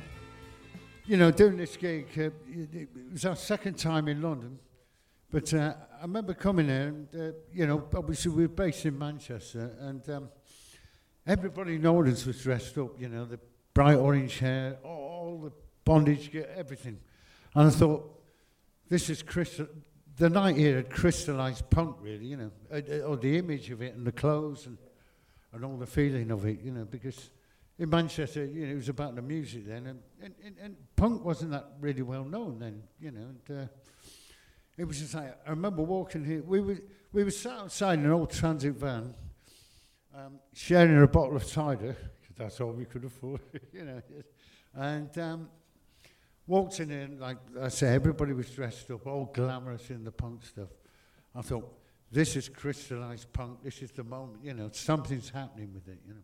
[1.05, 4.59] you know, doing this gig, uh, it was our second time in London.
[5.31, 8.99] But uh, I remember coming here, and, uh, you know, obviously we were based in
[8.99, 10.29] Manchester, and um,
[11.27, 13.41] everybody in the audience was dressed up, you know, the
[13.75, 15.53] bright orange hair, all, all the
[15.85, 17.01] bondage gear, everything.
[17.55, 18.23] And I thought,
[18.89, 19.67] this is crystal.
[20.19, 23.81] The night here had crystallized punk, really, you know, uh, uh, or the image of
[23.81, 24.77] it and the clothes and,
[25.53, 27.31] and all the feeling of it, you know, because
[27.83, 31.25] in Manchester, you know, it was about the music then, and, and, and, and punk
[31.25, 33.67] wasn't that really well known then, you know, and uh,
[34.79, 36.79] it was just like, I remember walking here, we were,
[37.13, 39.13] we were sat outside in an old transit van,
[40.15, 43.41] um, sharing a bottle of cider, 'cause that's all we could afford,
[43.73, 44.03] you know,
[44.75, 45.49] and um,
[46.47, 50.45] walked in and like I say, everybody was dressed up, all glamorous in the punk
[50.45, 50.69] stuff.
[51.35, 51.69] I thought,
[52.13, 56.15] this is crystallized punk, this is the moment, you know, something's happening with it, you
[56.15, 56.21] know.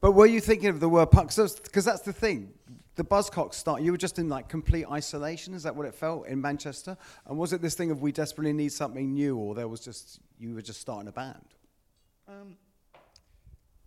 [0.00, 1.28] But were you thinking of the word punk?
[1.28, 2.52] Because that's the thing.
[2.96, 3.82] The Buzzcocks start.
[3.82, 5.54] You were just in like complete isolation.
[5.54, 6.96] Is that what it felt in Manchester?
[7.26, 10.20] And was it this thing of we desperately need something new, or there was just
[10.38, 11.44] you were just starting a band?
[12.28, 12.56] Um,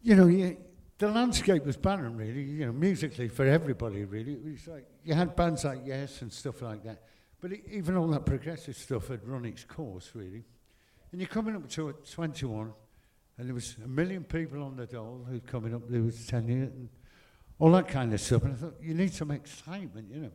[0.01, 0.57] you know, you,
[0.97, 2.43] the landscape was barren, really.
[2.43, 4.33] You know, musically for everybody, really.
[4.33, 7.03] It was like you had bands like Yes and stuff like that,
[7.41, 10.43] but it, even all that progressive stuff had run its course, really.
[11.11, 12.73] And you're coming up to 21,
[13.37, 15.81] and there was a million people on the dole who'd coming up.
[15.89, 16.89] There was 10 years and
[17.59, 18.43] all that kind of stuff.
[18.43, 20.31] And I thought you need some excitement, you know.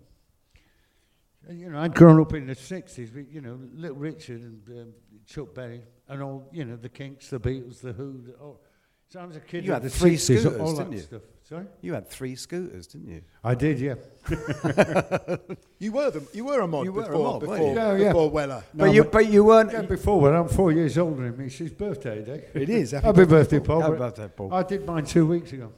[1.48, 4.68] And, you know, I'd grown up in the 60s, with, you know, Little Richard and
[4.68, 4.92] um,
[5.26, 8.22] Chuck Berry and all, you know, the Kinks, the Beatles, the Who.
[8.26, 8.60] The, all.
[9.08, 10.98] So I was a kid You had the three 60s, scooters, all didn't you?
[10.98, 11.22] stuff.
[11.48, 11.64] Sorry?
[11.80, 13.22] You had three scooters, didn't you?
[13.42, 13.94] I did, yeah.
[15.78, 17.74] You were the, you were a mod You were a before, mod, weren't before, you?
[17.76, 18.08] Yeah, yeah.
[18.08, 18.64] before Weller.
[18.74, 19.72] but you, but you weren't.
[19.72, 21.46] Yeah, before, well, I'm four years older than me.
[21.46, 22.44] It's his birthday day.
[22.52, 22.90] It is.
[22.90, 23.80] Happy Happy, birthday, birthday, Paul.
[23.80, 24.52] Happy but birthday, Paul.
[24.52, 25.72] I did mine two weeks ago.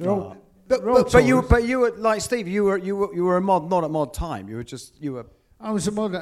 [0.00, 1.50] They're all- But, they're all but, but you, tourists.
[1.52, 2.48] but you were like Steve.
[2.48, 4.48] You were, you were, you were a mod, not at mod time.
[4.48, 5.26] You were just, you were.
[5.60, 6.12] I was a mod.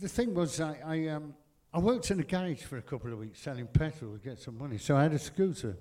[0.00, 1.34] The thing was, I, I, um,
[1.72, 4.58] I worked in a garage for a couple of weeks selling petrol to get some
[4.58, 5.76] money, so I had a scooter.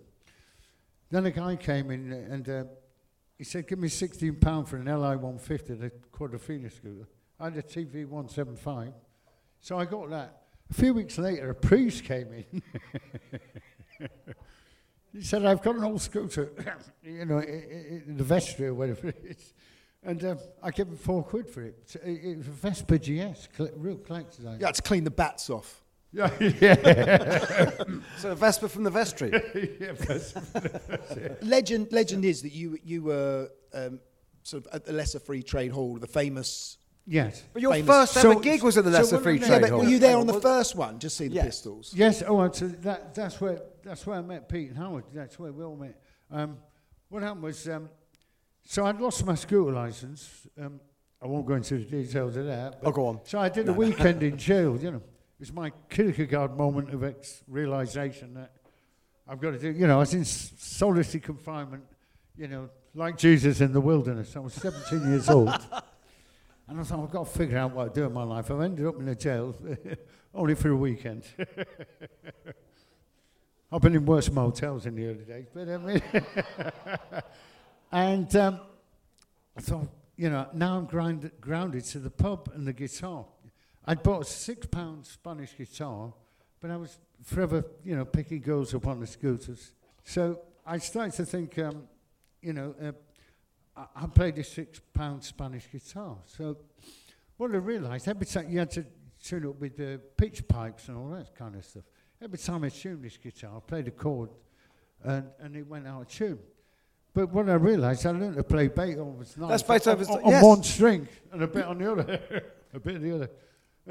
[1.12, 2.63] Then a guy came in and uh,
[3.38, 7.08] he said, "Give me sixteen pound for an Li one fifty, the Quadrophenia scooter."
[7.39, 8.93] I had a TV one seven five,
[9.60, 10.43] so I got that.
[10.69, 12.62] A few weeks later, a priest came in.
[15.13, 16.54] he said, "I've got an old scooter,
[17.04, 19.54] you know, in the vestry or whatever it is."
[20.04, 21.95] And uh, I gave him four quid for it.
[22.04, 24.62] It, was a Vespa GS, real collector's item.
[24.62, 25.84] Had to clean the bats off.
[26.13, 27.84] Yeah, yeah.
[28.17, 29.32] so a Vespa from the vestry.
[29.80, 31.36] yeah, Vespa from the vestry.
[31.41, 34.00] legend legend is that you you were um,
[34.43, 36.78] sort of at the Lesser Free Trade Hall, the famous.
[37.08, 37.43] Yes.
[37.54, 39.67] But your famous- first ever gig was at the Lesser when Free I- Trade Yeah,
[39.69, 39.80] Hall.
[39.80, 41.00] were you there on the first one?
[41.00, 41.45] Just see the Yes.
[41.45, 41.93] Pistols.
[41.95, 45.06] Yes, oh, and so that, that's where that's where I met Pete and Howard.
[45.13, 46.00] That's where we all met.
[46.30, 46.58] Um,
[47.10, 47.89] what happened was, um,
[48.65, 50.47] so I'd lost my scooter license.
[50.60, 50.80] Um,
[51.21, 52.82] I won't go into the details of that.
[52.82, 53.19] but- Oh, go on.
[53.24, 53.80] So I did No, a no.
[53.80, 54.78] weekend in jail.
[54.80, 55.04] You know, it
[55.41, 58.51] was my Kierkegaard moment of ex- realization that
[59.27, 59.71] I've got to do.
[59.71, 61.84] You know, I was in solitary confinement.
[62.38, 64.36] You know, like Jesus in the wilderness.
[64.36, 65.49] I was 17 years old.
[66.67, 68.49] And I thought, I've got to figure out what I do in my life.
[68.49, 69.54] I've ended up in a jail
[70.34, 71.25] only for a weekend.
[73.73, 76.01] I've been in worse motels in the early days, but I mean,
[77.91, 78.62] and um,
[79.58, 83.25] I thought, you know, now I'm grind, grounded to the pub and the guitar.
[83.86, 86.13] I'd bought a six pound Spanish guitar,
[86.60, 89.74] but I was forever, you know, picking girls up on the scooters.
[90.04, 91.84] So I started to think, um,
[92.41, 92.91] you know, uh,
[93.76, 96.17] I, I played a six pound Spanish guitar.
[96.26, 96.58] So
[97.38, 98.86] what I realised, every time you had to
[99.22, 101.84] tune up with the pitch pipes and all that kind of stuff.
[102.22, 104.30] Every time I tuned this guitar, I played a chord
[105.04, 106.39] and, and it went out of tune.
[107.13, 110.44] But what I realised, I learned to play Beethoven's ninth That's Beethoven's on, on yes.
[110.44, 113.30] one string and a bit on the other, a bit on the other.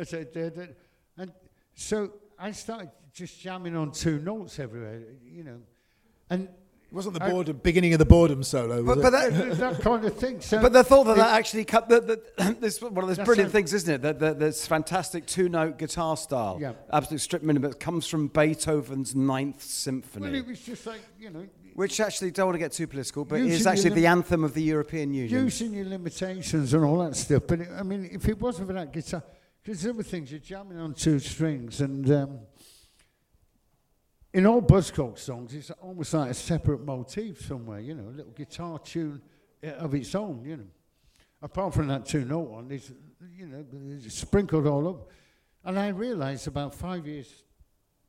[0.01, 0.75] I said, "Dad, Dad."
[1.19, 1.33] and
[1.75, 5.59] so I started just jamming on two notes everywhere, you know,
[6.31, 8.83] and It wasn't the I- boredom, beginning of the boredom solo.
[8.83, 10.41] But, but that, that kind of thing.
[10.41, 13.25] So but the thought that it- that actually cut the, the, this one of those
[13.25, 14.03] brilliant things, isn't it?
[14.03, 16.73] That, that this fantastic two-note guitar style, Yeah.
[16.93, 21.31] absolute strip minimum, that comes from Beethoven's Ninth Symphony, well, it was just like you
[21.31, 24.55] know, which actually don't want to get too political, but is actually the anthem of
[24.55, 25.45] the European Union.
[25.45, 27.43] using your limitations and all that stuff.
[27.47, 29.23] But it, I mean, if it wasn't for that guitar,
[29.71, 32.41] because other things you're jamming on two strings, and um,
[34.33, 37.79] in all Buzzcock songs, it's almost like a separate motif somewhere.
[37.79, 39.23] You know, a little guitar tune
[39.63, 40.45] of its own.
[40.45, 40.67] You know,
[41.41, 42.91] apart from that two note one, it's
[43.37, 43.65] you know
[43.97, 45.09] it's sprinkled all up.
[45.65, 47.33] And I realised about five years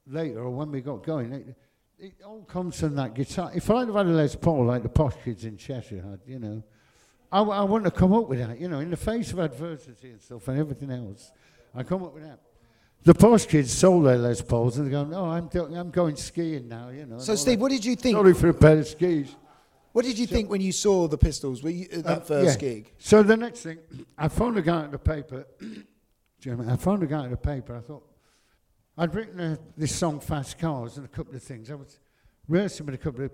[0.07, 1.31] later, or when we got going.
[1.31, 1.55] It,
[1.99, 3.51] it all comes from that guitar.
[3.53, 6.39] If I'd have had a Les Paul like the posh kids in Cheshire had, you
[6.39, 6.63] know,
[7.31, 9.39] I, w- I wouldn't have come up with that, you know, in the face of
[9.39, 11.31] adversity and stuff and everything else.
[11.73, 12.39] I come up with that.
[13.03, 16.15] The posh kids sold their Les Pauls and they're going, oh, I'm, do- I'm going
[16.17, 17.19] skiing now, you know.
[17.19, 17.61] So, Steve, that.
[17.63, 18.15] what did you think?
[18.15, 19.35] Sorry for a pair of skis.
[19.93, 21.63] What did you think when you saw the Pistols?
[21.63, 22.69] Were you, at that Uh, first yeah.
[22.69, 22.93] gig?
[22.97, 23.79] So the next thing,
[24.17, 25.45] I found a guy at the paper.
[26.39, 27.75] Jim, I found a guy at the paper.
[27.75, 28.03] I thought
[28.97, 31.69] I'd written uh, this song, "Fast Cars," and a couple of things.
[31.69, 31.99] I was
[32.47, 33.31] rehearsing with a couple of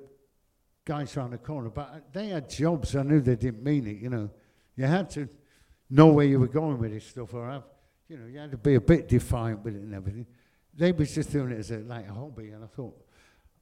[0.87, 2.95] guys around the corner, but they had jobs.
[2.95, 3.97] I knew they didn't mean it.
[3.97, 4.29] You know,
[4.77, 5.27] you had to
[5.89, 7.63] know where you were going with this stuff, or have,
[8.07, 10.25] you know, you had to be a bit defiant with it and everything.
[10.73, 13.03] They was just doing it as a, like a hobby, and I thought.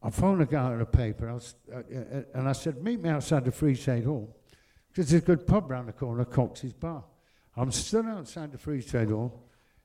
[0.04, 3.02] I phoned a guy at the paper, I was, uh, uh, and I said, "Meet
[3.02, 4.38] me outside the Free Trade Hall."
[4.90, 7.04] Because there's a good pub round the corner, Cox's Bar.
[7.58, 9.42] I'm stood outside the Free Trade Hall.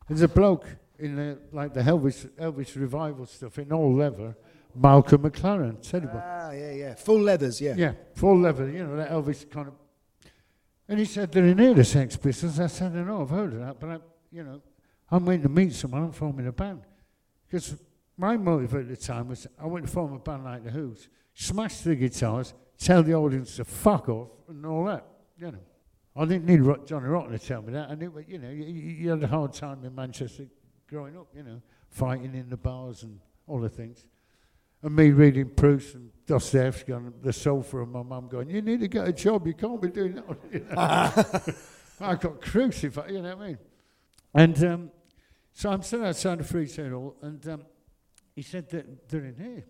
[0.08, 0.66] There's a bloke
[0.98, 4.36] in the, like the Elvis, Elvis revival stuff in all leather,
[4.74, 5.94] Malcolm McLaren.
[5.94, 6.22] About.
[6.24, 6.94] Ah, yeah, yeah.
[6.94, 7.74] Full leathers, yeah.
[7.76, 9.74] Yeah, full leather, you know, that Elvis kind of.
[10.88, 12.58] And he said, they're in here, the Sex Pistols.
[12.58, 13.98] I said, I know, I've heard of that, but I,
[14.32, 14.60] you know,
[15.10, 16.82] I'm waiting to meet someone, I'm forming a band.
[17.46, 17.76] Because
[18.16, 21.08] my motive at the time was I went to form a band like the Who's,
[21.34, 25.06] smash the guitars, tell the audience to fuck off, and all that,
[25.38, 25.58] you know.
[26.16, 27.88] I didn't need Johnny Rotten to tell me that.
[27.88, 30.46] I knew, you know, you you had a hard time in Manchester
[30.88, 34.04] growing up, you know, fighting in the bars and all the things.
[34.82, 38.80] And me reading Proust and Dostoevsky on the sofa, and my mum going, "You need
[38.80, 39.46] to get a job.
[39.46, 41.54] You can't be doing that." You know?
[42.00, 43.10] I got crucified.
[43.10, 43.58] You know what I mean?
[44.32, 44.90] And um,
[45.52, 47.62] so I'm sitting outside the free hall, and um,
[48.34, 49.64] he said that they're in here.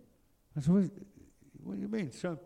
[0.56, 0.84] I said, "What,
[1.64, 2.38] what do you mean?" So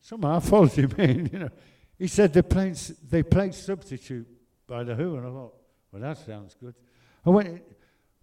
[0.00, 1.30] somehow I followed him in.
[1.32, 1.50] You know,
[1.98, 2.76] he said they played
[3.08, 4.26] they played substitute
[4.66, 5.54] by the Who, and I thought,
[5.92, 6.74] "Well, that sounds good."
[7.24, 7.62] I went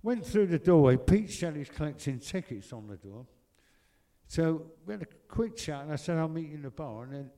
[0.02, 0.98] went through the doorway.
[0.98, 3.28] Pete Shelley's collecting tickets on the door.
[4.28, 7.04] So we had a quick chat, and I said, I'll meet you in the bar.
[7.04, 7.32] And then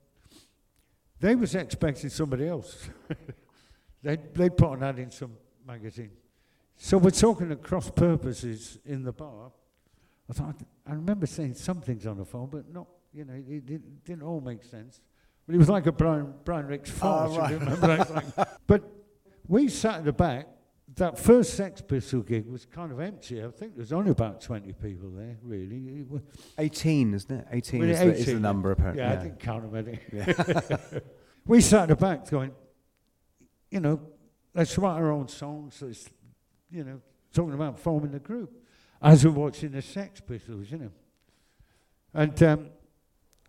[1.20, 2.88] they was expecting somebody else.
[4.02, 5.32] they'd, they'd put an ad in some
[5.66, 6.10] magazine.
[6.76, 9.52] So we're talking at cross purposes in the bar.
[10.28, 13.68] I thought I remember saying some things on the phone, but not you know it,
[13.68, 15.00] it didn't all make sense.
[15.46, 17.36] But it was like a Brian Brian Rix oh, farce.
[17.36, 17.58] right.
[17.58, 18.06] remember?
[18.36, 18.82] Like- but
[19.46, 20.46] we sat at the back.
[21.00, 23.42] That first Sex Pistol gig was kind of empty.
[23.42, 26.04] I think there was only about twenty people there, really.
[26.58, 27.46] 18, isn't it?
[27.50, 29.02] 18 Well, is, the, is the number, apparently.
[29.02, 29.98] Yeah, I didn't count them any.
[30.12, 30.98] Yeah.
[31.46, 32.52] we sat in the back going,
[33.70, 33.98] you know,
[34.54, 35.80] let's write our own songs.
[35.80, 36.06] Let's,
[36.70, 37.00] you know,
[37.32, 38.52] talking about forming the group
[39.00, 40.90] as we're watching the Sex Pistols, you know.
[42.12, 42.68] And um,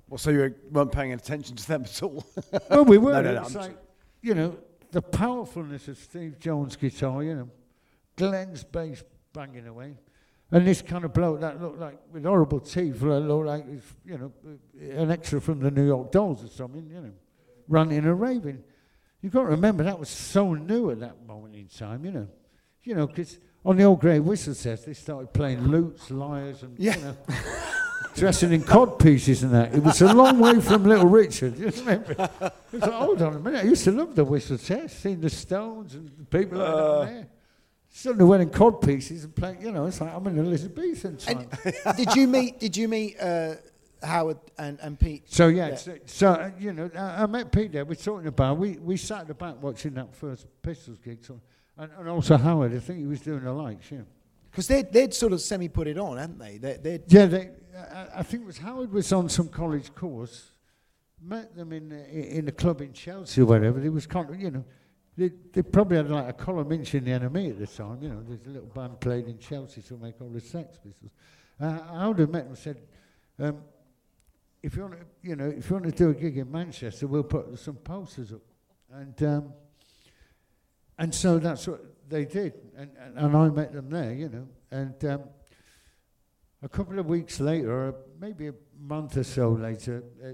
[0.08, 2.26] Well, so you weren't paying attention to them at all?
[2.70, 3.12] well, we were.
[3.12, 3.78] No, no, no, like,
[4.22, 4.58] you know,
[4.92, 7.50] the powerfulness of Steve Jones' guitar, you know,
[8.16, 9.98] Glen's bass banging away,
[10.52, 13.66] and this kind of bloke that looked like with horrible teeth, looked like
[14.06, 14.32] you know,
[14.80, 17.12] an extra from the New York Dolls or something, you know,
[17.68, 18.64] running and raving.
[19.22, 22.28] You've got to remember that was so new at that moment in time, you know,
[22.84, 26.78] you know, because on the old grey whistle test they started playing lutes, lyres, and
[26.80, 26.98] Yeah.
[26.98, 27.18] you know.
[28.16, 29.74] Dressing in cod pieces and that.
[29.74, 31.58] It was a long way from Little Richard.
[31.58, 32.12] You remember?
[32.12, 33.66] It was like, hold on a minute.
[33.66, 37.00] I used to love the whistle test, seeing the Stones and the people like Uh.
[37.00, 37.28] that there.
[37.94, 41.50] Suddenly wearing cod pieces and playing, you know, it's like I'm in Elizabethan time.
[41.98, 42.58] did you meet?
[42.58, 43.56] Did you meet uh,
[44.02, 45.24] Howard and, and Pete?
[45.30, 47.84] So yeah, so, so uh, you know, I, I met Pete there.
[47.84, 51.42] We're talking about we we sat at the back watching that first Pistols gig, so,
[51.78, 52.74] and, and also Howard.
[52.74, 54.00] I think he was doing the likes, yeah.
[54.50, 56.58] Because they'd, they'd sort of semi put it on, hadn't they?
[56.60, 57.50] They they'd Yeah, they,
[58.16, 60.52] I, think it was Howard was on some college course.
[61.22, 63.80] Met them in the, in a club in Chelsea or whatever.
[63.80, 64.66] They was of, you know,
[65.18, 68.02] they, they probably had like a column inch in the enemy at the time.
[68.02, 71.12] You know, there's a little band played in Chelsea to make all the Sex Pistols.
[71.60, 72.78] Uh, Howard met them and said,
[73.40, 73.62] um,
[74.64, 77.08] if you want to, you know, if you want to do a gig in Manchester,
[77.08, 78.42] we'll put some posters up.
[78.94, 79.54] And um,
[80.98, 84.48] and so that's what they did, and, and, and I met them there, you know.
[84.70, 85.24] And um,
[86.64, 90.28] a couple of weeks later, or maybe a month or so later, uh,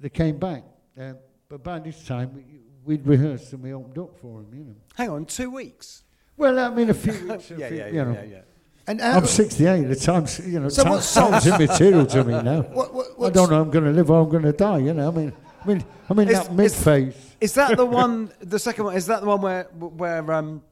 [0.00, 0.64] they came back.
[0.98, 1.12] Uh,
[1.48, 2.44] but by this time, we,
[2.84, 4.74] we'd rehearsed and we opened up for them, you know.
[4.96, 6.02] Hang on, two weeks?
[6.36, 7.50] Well, I mean, a few weeks.
[7.50, 8.12] a Yeah, few- yeah, you yeah, know.
[8.12, 8.40] yeah, yeah.
[8.86, 9.82] And, I'm uh, 68.
[9.84, 12.62] The time's, you know, So time, time's immaterial to me now.
[12.72, 14.94] What- what- I don't know I'm going to live or I'm going to die, you
[14.94, 15.08] know.
[15.08, 17.14] I mean, I mean, I'm in Is- that mid phase.
[17.40, 20.62] Is that the one, the second one, is that the one where, where um,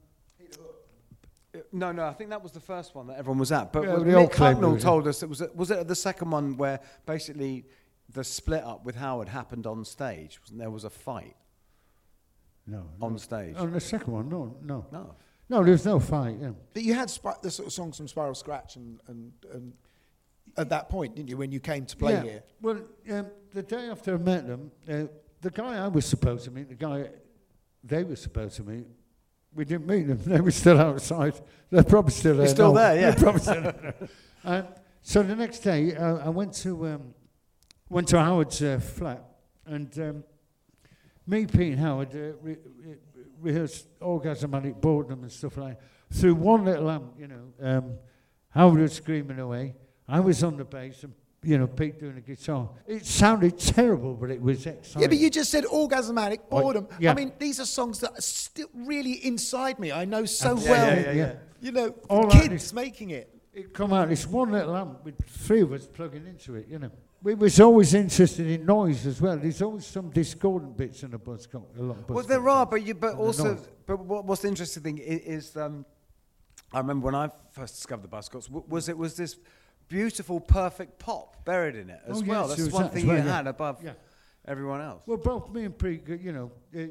[1.72, 3.72] no, no, I think that was the first one that everyone was at.
[3.72, 5.86] But Yeah, what they all Mick claim Hucknall told us, it was, it, was it
[5.86, 7.64] the second one where basically
[8.12, 10.40] the split up with Howard happened on stage?
[10.40, 11.36] Wasn't there was a fight
[12.66, 12.86] No.
[13.00, 13.18] on no.
[13.18, 13.56] stage?
[13.56, 14.86] On the second one, no, no.
[14.92, 15.14] No.
[15.50, 16.50] No, there was no fight, yeah.
[16.74, 19.72] But you had spi- the sort of songs from Spiral Scratch and, and, and
[20.58, 22.22] at that point, didn't you, when you came to play yeah.
[22.22, 22.42] here?
[22.60, 25.04] Well, um, the day after I met them, uh,
[25.40, 27.08] the guy I was supposed to meet, the guy
[27.84, 28.86] they were supposed to meet,
[29.54, 30.20] we didn't meet them.
[30.24, 31.34] They were still outside.
[31.70, 32.48] They're probably still there.
[32.48, 32.80] still now.
[32.80, 33.10] there, yeah.
[33.10, 33.94] They're probably still there.
[34.44, 34.68] Um,
[35.02, 37.14] so the next day, uh, I went to um,
[37.88, 39.24] went to Howard's uh, flat,
[39.66, 40.24] and um,
[41.26, 42.96] me, Pete, and Howard uh, re- re-
[43.40, 46.16] rehearsed orgasmatic boredom and stuff like that.
[46.16, 47.94] Through one little amp, you know, um,
[48.50, 49.74] Howard was screaming away.
[50.06, 52.68] I was on the bass, and you know, Pete doing the guitar.
[52.86, 55.02] It sounded terrible, but it was exciting.
[55.02, 56.88] Yeah, but you just said orgasmatic boredom.
[56.98, 57.12] yeah.
[57.12, 59.92] I mean, these are songs that are still really inside me.
[59.92, 60.70] I know so Absolutely.
[60.70, 60.86] well.
[60.88, 61.34] Yeah, yeah, yeah, yeah.
[61.60, 63.28] You know, All kids making it.
[63.52, 66.78] it come out this one little amp with three of us plugging into it, you
[66.78, 66.90] know.
[67.20, 69.36] We was always interested in noise as well.
[69.36, 71.64] There's always some discordant bits in a buzzcock.
[71.76, 74.84] A lot of Well, there are, but you, but also, but what, what's the interesting
[74.84, 75.84] thing is, is um,
[76.72, 79.36] I remember when I first discovered the Buzzcocks, was it was this
[79.88, 82.48] beautiful, perfect pop buried in it as Oh, well.
[82.48, 83.36] yes, That's one that thing well, you yeah.
[83.36, 83.94] had above Yeah.
[84.44, 85.02] everyone else.
[85.06, 86.86] Well, both me and Pete, you know, uh,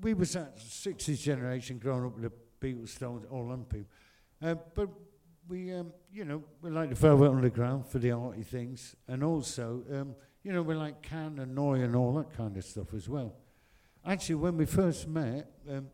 [0.00, 2.32] we was that 60s generation growing up with the
[2.66, 3.90] Beatles, Stones, all them people.
[4.42, 4.88] Uh, but
[5.48, 8.94] we, um, you know, we like the Velvet Underground for the arty things.
[9.08, 11.82] And also, um, you know, we like Can and Neu!
[11.82, 13.34] and all that kind of stuff as well.
[14.04, 15.88] Actually, when we first met, um,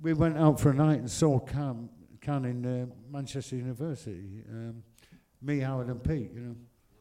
[0.00, 1.88] we went out for a night and saw Can,
[2.20, 4.42] Can in uh, Manchester University.
[4.48, 4.82] Um,
[5.42, 6.56] me, Howard and Pete, you know.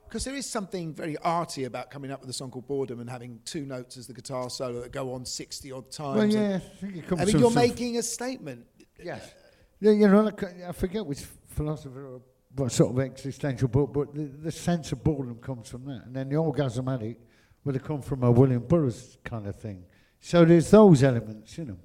[0.07, 3.09] Because there is something very arty about coming up with a song called Boredom and
[3.09, 6.35] having two notes as the guitar solo that go on 60 odd times.
[6.35, 8.65] Well, yeah, I think it comes I mean, you're making a statement.
[9.01, 9.33] Yes.
[9.79, 12.21] Yeah, you know, like, I forget which philosopher or
[12.55, 16.05] what sort of existential book, but the, the sense of boredom comes from that.
[16.05, 17.15] And then the orgasmatic
[17.63, 19.85] would have come from a William Burroughs kind of thing.
[20.19, 21.77] So there's those elements, you know.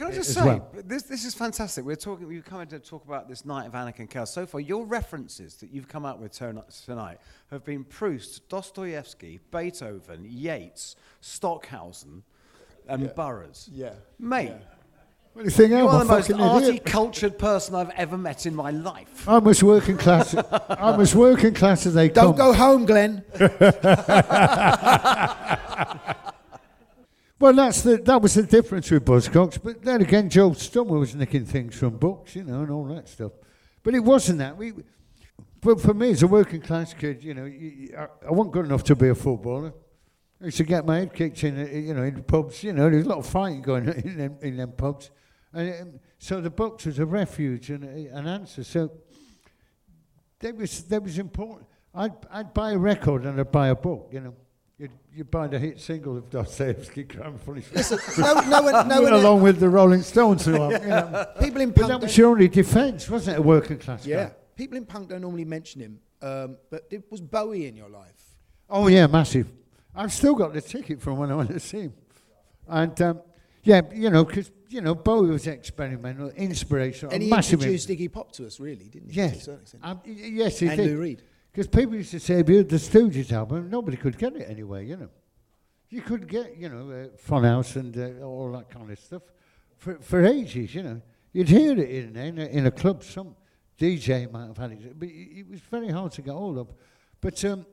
[0.00, 0.66] Can I just say, well.
[0.86, 1.84] this, this is fantastic.
[1.84, 4.32] We're talking, we've come in to talk about this night of Anarch and Chaos.
[4.32, 7.18] So far, your references that you've come out with tonight
[7.50, 12.22] have been Proust, Dostoevsky, Beethoven, Yeats, Stockhausen,
[12.88, 13.68] and Burroughs.
[13.70, 13.92] Yeah.
[14.18, 14.54] Mate, Yeah.
[15.34, 15.70] What do you think?
[15.70, 16.84] You're I'm a the most fucking arty, idiot.
[16.86, 19.28] cultured person I've ever met in my life.
[19.28, 20.34] I'm as working class.
[20.70, 22.14] I'm as working class as they can.
[22.14, 22.52] Don't come.
[22.52, 23.22] go home, Glen.
[27.40, 29.58] Well, that's the that was the difference with Buzzcocks.
[29.62, 33.08] But then again, Joe Strummer was nicking things from books, you know, and all that
[33.08, 33.32] stuff.
[33.82, 34.58] But it wasn't that.
[34.58, 34.74] We,
[35.62, 38.84] but for me, as a working class kid, you know, I, I wasn't good enough
[38.84, 39.72] to be a footballer.
[40.42, 42.62] I used to get my head kicked in, uh, you know, in pubs.
[42.62, 45.10] You know, there was a lot of fighting going on in them, in them pubs,
[45.54, 48.64] and um, so the books was a refuge and an answer.
[48.64, 48.90] So
[50.40, 51.68] that was that was important.
[51.94, 54.10] I'd I'd buy a record and I'd buy a book.
[54.12, 54.34] You know,
[55.14, 57.38] you'd buy the hit single of Dostoevsky, and
[57.74, 60.44] Listen, no- no one- no one- along with the Rolling Stones.
[60.44, 61.26] Who are, you know.
[61.40, 63.40] People in But punk that was only defence, wasn't it?
[63.40, 64.24] A working class Yeah.
[64.26, 64.32] guy.
[64.56, 68.36] People in punk don't normally mention him, um, but it was Bowie in your life.
[68.68, 69.50] Oh yeah, massive.
[69.94, 71.94] I've still got the ticket from when I went to see him,
[72.68, 73.20] and um,
[73.64, 77.54] yeah, you know, because you know, Bowie was experimental, inspirational, And he massive.
[77.54, 79.20] introduced Iggy Pop to us, really, didn't he?
[79.20, 79.48] A Yes,
[79.82, 80.86] um, yes, he and did.
[80.92, 81.22] Lou Reed.
[81.50, 84.48] Because people used to say, "If you heard the Stooges album, nobody could get it
[84.48, 85.08] anyway." You know,
[85.88, 89.22] you could get, you know, uh, Funhouse and uh, all that kind of stuff
[89.76, 90.74] for for ages.
[90.74, 93.02] You know, you'd hear it in in a, in a club.
[93.02, 93.34] Some
[93.78, 96.68] DJ might have had it, but it, it was very hard to get hold of.
[97.20, 97.66] But um,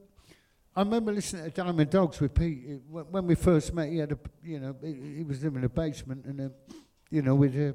[0.76, 3.90] I remember listening to Diamond Dogs with Pete uh, when, we first met.
[3.90, 6.50] He had a, you know, he, he was living in a basement, and uh,
[7.10, 7.74] you know, we'd uh,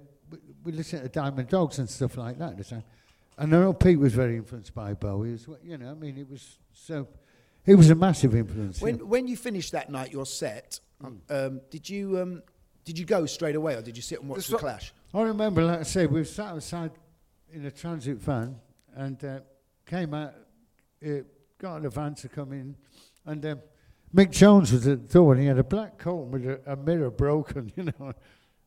[0.64, 2.50] we listened to Diamond Dogs and stuff like that.
[2.50, 2.84] at the time.
[3.38, 5.58] And I know Pete was very influenced by Bowie as well.
[5.62, 7.08] You know, I mean, it was so.
[7.64, 8.80] He was a massive influence.
[8.80, 9.04] When yeah.
[9.04, 10.80] when you finished that night, your set,
[11.30, 12.42] um, did you um,
[12.84, 14.92] did you go straight away, or did you sit and watch That's the Clash?
[15.14, 16.90] I remember, like I say, we sat outside
[17.52, 18.56] in a transit van
[18.94, 19.40] and uh,
[19.86, 20.34] came out,
[21.06, 21.10] uh,
[21.58, 22.76] got a van to come in,
[23.26, 23.60] and um,
[24.14, 26.76] Mick Jones was at the door and he had a black coat with a, a
[26.76, 28.12] mirror broken, you know.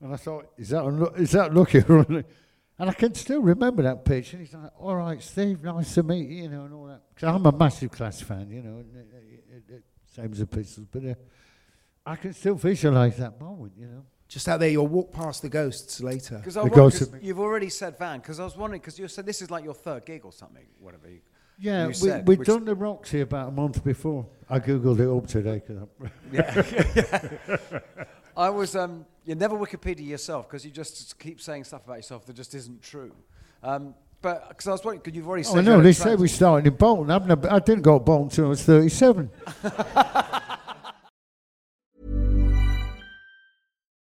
[0.01, 1.79] And I thought, is that is that lucky?
[2.79, 4.33] and I can still remember that pitch.
[4.33, 7.01] And he's like, all right, Steve, nice to meet you, you know, and all that.
[7.13, 9.79] Because I'm a massive Clash fan, you know, and, uh, uh, uh,
[10.13, 10.87] same as the Pistols.
[10.91, 11.13] But uh,
[12.05, 14.03] I can still visualise that moment, you know.
[14.27, 16.41] Just out there, you'll walk past the ghosts later.
[16.43, 19.63] Because you've already said Van, because I was wondering, because you said this is like
[19.63, 21.07] your third gig or something, whatever.
[21.09, 21.19] You,
[21.59, 24.25] Yeah, you we, said, we'd which- done the Roxy about a month before.
[24.49, 25.59] I googled it up today.
[25.65, 27.29] 'cause I'm Yeah.
[28.35, 28.75] I was.
[28.75, 32.53] Um, you never Wikipedia yourself because you just keep saying stuff about yourself that just
[32.53, 33.11] isn't true.
[33.63, 35.57] Um, but because I was wondering, because you've already said.
[35.57, 37.11] oh, no, they say we started in Bolton.
[37.11, 39.29] I've never, I didn't go to Bolton until I was 37.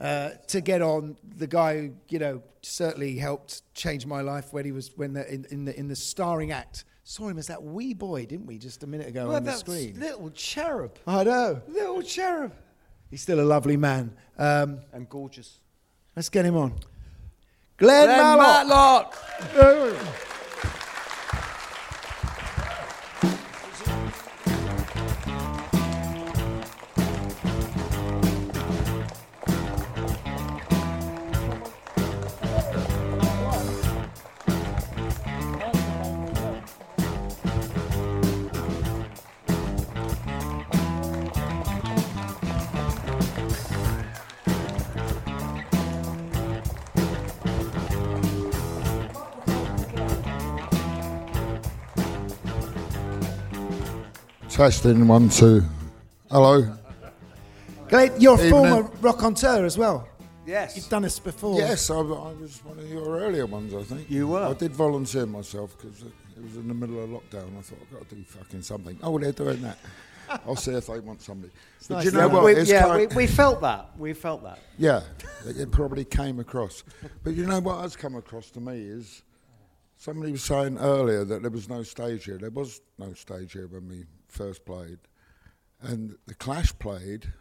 [0.00, 4.64] uh, to get on the guy who, you know, certainly helped change my life when
[4.64, 6.84] he was when the, in, in the in the starring act.
[7.04, 9.52] Saw him as that wee boy, didn't we, just a minute ago Well, on the
[9.52, 9.98] screen?
[9.98, 10.96] little cherub.
[11.06, 11.60] I know.
[11.66, 12.52] Little cherub.
[13.10, 14.14] He's still a lovely man.
[14.38, 15.58] Um, and gorgeous.
[16.14, 16.74] Let's get him on.
[17.78, 19.16] Glen, Glen Matlock.
[54.64, 55.62] Testing one, two.
[56.30, 56.76] Hello.
[57.88, 58.50] Glen, you're a Evening.
[58.50, 60.06] former raconteur as well.
[60.44, 60.76] Yes.
[60.76, 61.56] You've done this before.
[61.58, 62.00] Yes, I, I
[62.34, 64.10] was one of your earlier ones, I think.
[64.10, 64.42] You were.
[64.44, 67.58] I did volunteer myself because It was in the middle of lockdown.
[67.58, 68.98] I thought I've got to do fucking something.
[69.02, 69.78] Oh, they're doing that.
[70.46, 71.54] I'll see if they want somebody.
[71.88, 72.04] But Nice.
[72.04, 72.44] you know Yeah, what?
[72.44, 73.98] we, It's yeah, kind- we, we felt that.
[73.98, 74.58] We felt that.
[74.76, 75.00] yeah,
[75.46, 76.84] it it probably came across.
[77.24, 79.22] But you know what has come across to me is
[79.96, 82.36] somebody was saying earlier that there was no stage here.
[82.36, 84.98] There was no stage here when we first played.
[85.80, 87.32] And the Clash played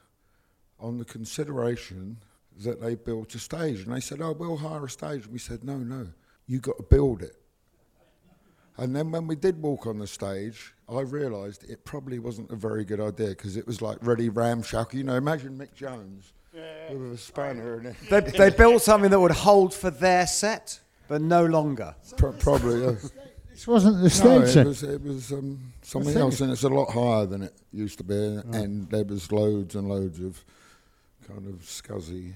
[0.80, 2.18] on the consideration
[2.64, 3.82] that they built a stage.
[3.82, 5.24] And they said, oh, we'll hire a stage.
[5.24, 6.08] And we said, no, no,
[6.48, 7.36] you got to build it.
[8.78, 12.56] And then when we did walk on the stage, I realised it probably wasn't a
[12.56, 14.98] very good idea because it was like really ramshackle.
[14.98, 19.32] You know, imagine Mick Jones with a spanner and They, they built something that would
[19.32, 20.80] hold for their set,
[21.10, 21.94] but no longer.
[22.16, 22.82] Pro- probably.
[22.82, 22.96] Yeah.
[23.60, 26.70] This wasn't the No, stage it was, it was um, something else, and it's a
[26.70, 28.58] lot higher than it used to be, and, Oh.
[28.58, 30.42] and there was loads and loads of
[31.28, 32.36] kind of scuzzy Th-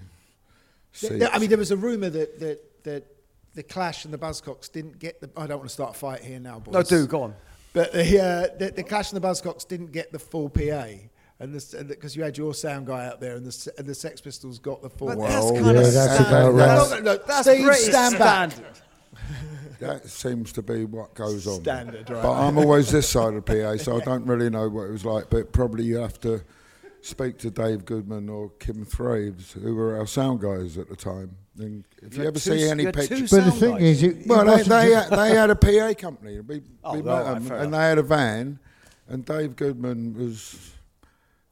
[0.91, 1.13] seats.
[1.19, 3.05] th- I mean, there was a rumour that, that, that
[3.55, 5.30] the Clash and the Buzzcocks didn't get the.
[5.38, 6.74] I don't want to start a fight here now, boys.
[6.74, 7.36] No, do, go on.
[7.71, 10.88] But the, uh, the, the Clash and the Buzzcocks didn't get the full PA.
[11.39, 11.53] And
[11.88, 14.82] because you had your sound guy out there, and the and the Sex Pistols got
[14.82, 15.07] the full.
[15.07, 16.28] But Well, that's yeah, kind of that's standard.
[16.28, 16.67] about right.
[16.67, 18.51] No, no, no, that's Steve, pretty stand back.
[18.51, 18.80] standard.
[19.88, 21.61] That seems to be what goes on.
[21.61, 22.21] Standard, right.
[22.23, 24.91] But I'm always this side of the PA, so I don't really know what it
[24.91, 25.29] was like.
[25.29, 26.41] But probably you have to
[27.01, 31.36] speak to Dave Goodman or Kim Thraves, who were our sound guys at the time.
[31.59, 33.71] And if You you, ever two- see any you had two pictures, But the thing
[33.73, 33.81] guys.
[33.84, 36.39] is, it, well, it they, they, had, they had a PA company.
[36.39, 37.71] We, Oh, we well, met right, them, and enough.
[37.71, 38.59] they had a van,
[39.09, 40.71] and Dave Goodman was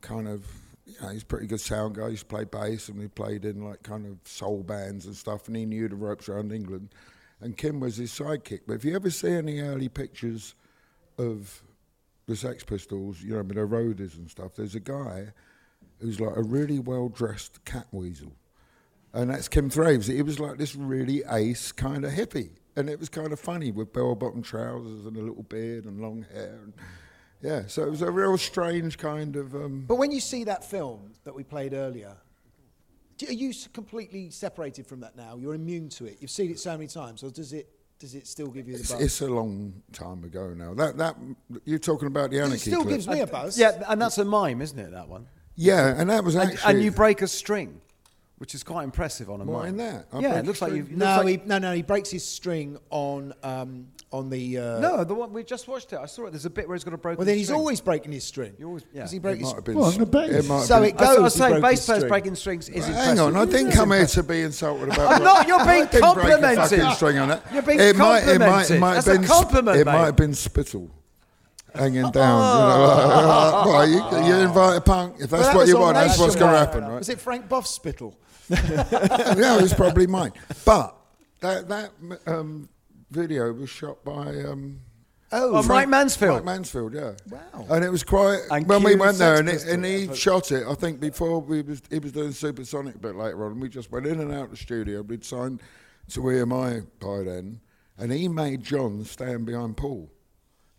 [0.02, 0.46] kind of,
[0.86, 2.10] you know, he's a pretty good sound guy.
[2.12, 5.56] He played bass, and he played in like kind of soul bands and stuff, and
[5.56, 6.90] he knew the ropes around England.
[7.42, 8.62] And Kim was his sidekick.
[8.68, 10.56] But if you ever see any early pictures
[11.18, 11.64] of
[12.28, 15.34] the Sex Pistols, you know, with their roadies and stuff, there's a guy
[16.00, 18.32] who's like a really well dressed Catweazle.
[19.14, 20.08] And that's Kim Thraves.
[20.08, 22.52] He was like this really ace kind of hippie.
[22.76, 26.00] And it was kind of funny with bell bottom trousers and a little beard and
[26.00, 26.60] long hair.
[26.64, 26.74] And
[27.42, 29.54] yeah, so it was a real strange kind of.
[29.56, 32.16] Um, But when you see that film that we played earlier,
[33.24, 35.38] are you completely separated from that now?
[35.38, 36.18] You're immune to it.
[36.20, 37.68] You've seen it so many times, or does it
[38.00, 39.02] does it still give you the it's, buzz?
[39.02, 40.74] it's a long time ago now.
[40.74, 41.16] That that
[41.66, 42.56] you're talking about the anarchy.
[42.56, 42.96] It still clip.
[42.96, 43.60] gives me a buzz.
[43.60, 45.28] Yeah, and that's a mime, isn't it, that one?
[45.56, 46.74] Yeah, and that was And, actually.
[46.76, 47.82] and you break a string,
[48.38, 49.68] which is quite impressive on a What, mime.
[49.70, 50.08] in that?
[50.12, 50.84] I yeah, it looks like you.
[50.84, 50.96] string?
[50.98, 51.74] it No, like he, no, no.
[51.74, 54.58] He breaks his string on um, on the.
[54.58, 56.00] Uh, No, the one we just watched it.
[56.02, 56.32] I saw it.
[56.32, 57.18] There's a bit where he's got a broken.
[57.20, 57.60] Well, then he's string.
[57.60, 58.54] always breaking his string.
[58.60, 59.00] You always, yeah.
[59.02, 59.48] Because he broke It his.
[59.48, 59.76] might have been.
[59.76, 60.30] Well, the bass.
[60.32, 61.22] it might have So been- it I was- I goes.
[61.24, 62.96] was he saying, bass players breaking strings is impressive.
[62.96, 65.00] Hang on, I didn't come here to be insulted about.
[65.14, 66.58] I'm not, you're being I break a complimented.
[66.70, 67.44] fucking string on that.
[67.54, 68.80] You're being it might, it might, it complimented.
[68.82, 69.92] might That's have a been, compliment, It mate.
[69.94, 70.92] might have been spittle
[71.74, 72.12] hanging down.
[72.12, 75.78] you know, like, well, you, you invite a punk if that's Well, that what you
[75.78, 75.96] want.
[75.96, 76.98] That's what's going to happen, right?
[77.00, 78.18] Was it Frank Buff's spittle?
[78.50, 80.34] yeah, it was probably mine.
[80.66, 80.96] But
[81.40, 81.92] that that
[82.28, 82.68] um,
[83.12, 84.36] video was shot by.
[84.44, 84.80] Um,
[85.34, 86.36] Oh, Oh, Mike Mansfield.
[86.36, 87.14] Mike Mansfield, yeah.
[87.30, 87.66] Wow.
[87.70, 90.68] And it was quite And when we went there, and, it, and he shot it.
[90.68, 93.54] I think before we was he was doing Supersonic a bit later on.
[93.54, 95.02] And we just went in and out of the studio.
[95.04, 95.62] We'd signed
[96.10, 97.62] to EMI by then,
[97.98, 100.12] and he made John stand behind Paul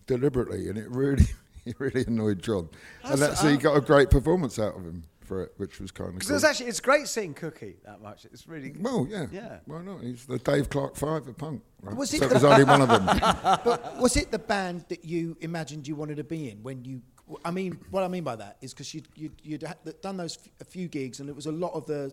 [0.07, 1.24] deliberately, and it really
[1.64, 2.68] it really annoyed John.
[3.05, 5.81] and That's- that's he uh, got a great performance out of him for it, which
[5.81, 6.37] was kind of Because cool.
[6.37, 8.25] it's actually it's great seeing Cookie that much.
[8.25, 9.27] It's really Well, yeah.
[9.33, 9.59] Yeah.
[9.66, 10.01] Why not?
[10.03, 11.62] He's the Dave Clark Five of punk.
[11.81, 11.97] Right?
[11.97, 13.05] Was so it was only one of them.
[13.64, 17.03] but was it the band that you imagined you wanted to be in when you?
[17.45, 19.64] I mean, what I mean by that is because you'd, you'd, you'd
[20.03, 22.12] done those f- a few gigs, and it was a lot of the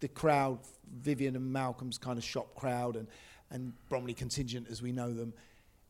[0.00, 0.60] the crowd,
[1.00, 3.08] Vivienne and Malcolm's kind of shop crowd, and
[3.50, 5.32] and Bromley contingent as we know them.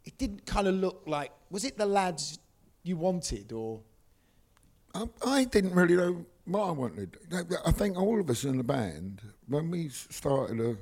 [0.05, 1.33] It didn't kind of look like.
[1.51, 2.39] Was it the lads
[2.83, 3.81] you wanted, or?
[4.95, 7.19] I, I didn't really know what I wanted.
[7.65, 10.79] I- think all of us in the band, when we started to,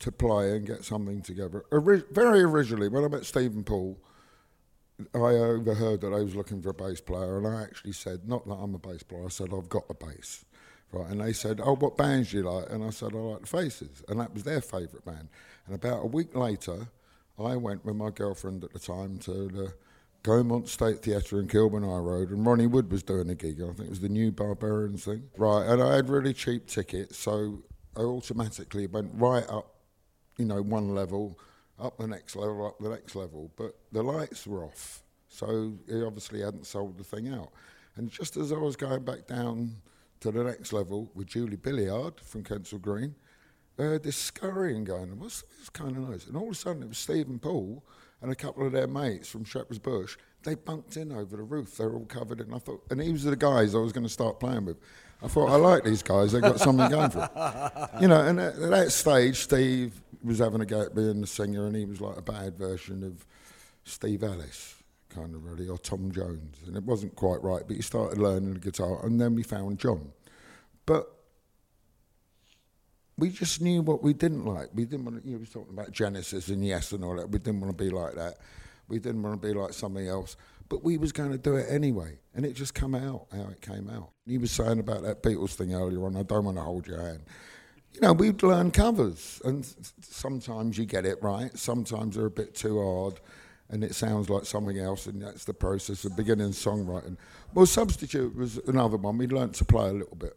[0.00, 3.98] to play and get something together, ori- very originally, when I met Stephen Paul,
[5.14, 8.46] I overheard that I was looking for a bass player, and I actually said, not
[8.46, 10.44] that I'm a bass player, I said, I've got a bass.
[10.92, 13.40] Right, and they said, "Oh, what bands do you like?" And I said, "I like
[13.40, 15.30] the Faces," and that was their favourite band.
[15.64, 16.86] And about a week later,
[17.38, 19.72] I went with my girlfriend at the time to the
[20.22, 23.60] Gaumont State Theatre in Kilburn High Road, and Ronnie Wood was doing a gig.
[23.60, 25.24] I think it was the new Barbarians thing.
[25.36, 27.62] Right, and I had really cheap tickets, so
[27.96, 29.74] I automatically went right up,
[30.38, 31.38] you know, one level,
[31.78, 33.50] up the next level, up the next level.
[33.56, 37.50] But the lights were off, so he obviously hadn't sold the thing out.
[37.96, 39.76] And just as I was going back down
[40.20, 43.16] to the next level with Julie Billiard from Kensal Green,
[43.76, 46.26] heard this scurrying going, what's this kind of noise?
[46.28, 47.82] And all of a sudden it was Stephen Paul
[48.22, 50.16] and a couple of their mates from Shepherd's Bush.
[50.44, 51.76] They bunked in over the roof.
[51.76, 54.06] They were all covered in, I thought, and these are the guys I was going
[54.06, 54.78] to start playing with.
[55.22, 56.32] I thought, I like these guys.
[56.32, 57.88] They've got something going for them.
[58.00, 61.26] You know, and at, at that stage, Steve was having a go at being the
[61.26, 63.24] singer and he was like a bad version of
[63.84, 64.74] Steve Ellis,
[65.08, 67.62] kind of really, or Tom Jones, and it wasn't quite right.
[67.66, 70.12] But he started learning the guitar, and then we found John.
[70.86, 71.08] But
[73.18, 74.68] we just knew what we didn't like.
[74.74, 77.16] We didn't want to, you know, we was talking about Genesis and Yes and all
[77.16, 77.30] that.
[77.30, 78.38] We didn't want to be like that.
[78.88, 80.36] We didn't want to be like something else.
[80.68, 82.18] But we was going to do it anyway.
[82.34, 84.10] And it just come out how it came out.
[84.24, 87.02] You was saying about that Beatles thing earlier on, I don't want to hold your
[87.02, 87.20] hand.
[87.92, 89.40] You know, we'd learn covers.
[89.44, 89.66] And
[90.00, 91.56] sometimes you get it right.
[91.56, 93.20] Sometimes they're a bit too hard.
[93.68, 97.16] And it sounds like something else, and that's the process of beginning songwriting.
[97.54, 99.16] Well, Substitute was another one.
[99.16, 100.36] We learnt to play a little bit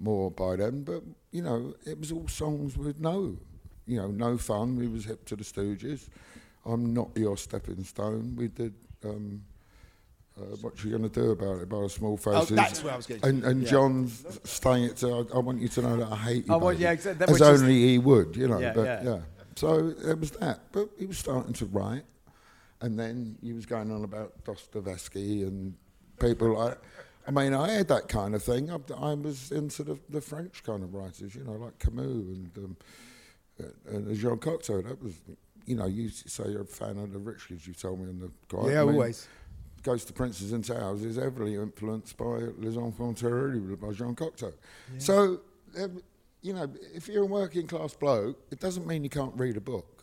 [0.00, 3.36] more by then, but you know, it was all songs with no,
[3.86, 4.76] you know, no fun.
[4.76, 6.08] We was hip to the Stooges.
[6.64, 8.34] I'm not your stepping stone.
[8.36, 8.74] We did.
[9.04, 9.42] Um,
[10.38, 11.68] uh, what you going to do about it?
[11.68, 12.52] By the small faces.
[12.52, 13.24] Oh, that's where I was getting.
[13.28, 13.70] And, and Yeah.
[13.70, 15.08] John's staying it to.
[15.32, 16.54] I, I want you to know that I hate you.
[16.54, 18.58] Oh, well, yeah, exa- that- as only he would, you know.
[18.58, 19.02] Yeah, but yeah.
[19.02, 19.20] yeah.
[19.56, 20.60] So it was that.
[20.72, 22.04] But he was starting to write,
[22.80, 25.74] and then he was going on about Dostoevsky and
[26.18, 26.78] people like.
[27.26, 28.70] I mean, I had that kind of thing.
[28.70, 32.50] I, I was into the, the French kind of writers, you know, like Camus and
[32.58, 32.76] um,
[33.60, 34.82] uh, and Jean Cocteau.
[34.86, 35.14] That was,
[35.66, 37.66] you know, you say you're a fan of the rich kids.
[37.66, 38.72] You told me in the quiet.
[38.72, 39.28] Yeah, I mean, always.
[39.82, 44.52] Ghost of Princes and Towers is heavily influenced by Les Enfants Terribles by Jean Cocteau.
[44.98, 45.40] So,
[45.78, 46.02] um,
[46.42, 49.60] you know, if you're a working class bloke, it doesn't mean you can't read a
[49.60, 49.99] book.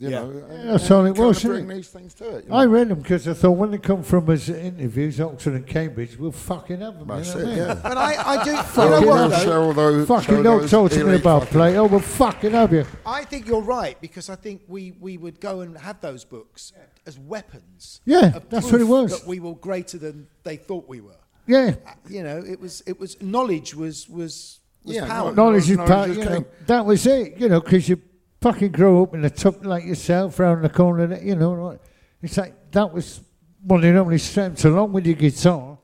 [0.00, 0.20] You Yeah.
[0.20, 1.42] know, Yeah, and- that's and all it was.
[1.44, 2.46] Bring these things to it.
[2.48, 5.66] you I read them because I thought when they come from us interviews, Oxford and
[5.66, 7.08] Cambridge, we'll fucking have them.
[7.08, 7.56] That's you know it, I mean?
[7.58, 7.74] yeah.
[7.82, 8.50] But I, I do.
[8.50, 9.28] You know what?
[9.28, 9.36] though?
[9.44, 11.76] show those- fucking show don't talk to me about fucking- play.
[11.76, 12.86] Oh, we'll fucking have you.
[13.04, 16.72] I think you're right because I think we, we would go and have those books
[17.06, 18.00] as weapons.
[18.06, 19.20] Yeah, that's what it was.
[19.20, 21.12] That we were greater than they thought we were.
[21.46, 21.74] Yeah.
[21.86, 25.34] Uh, You know, it was it was knowledge was was was Yeah, power.
[25.34, 26.08] Knowledge is knowledge power.
[26.08, 27.36] is You know, that was it.
[27.38, 28.00] You know, because you
[28.40, 31.18] fucking grow up in the top like yourself, round the corner.
[31.20, 31.78] You know,
[32.22, 33.20] it's like that was
[33.62, 35.78] one of the only strengths along with your guitar.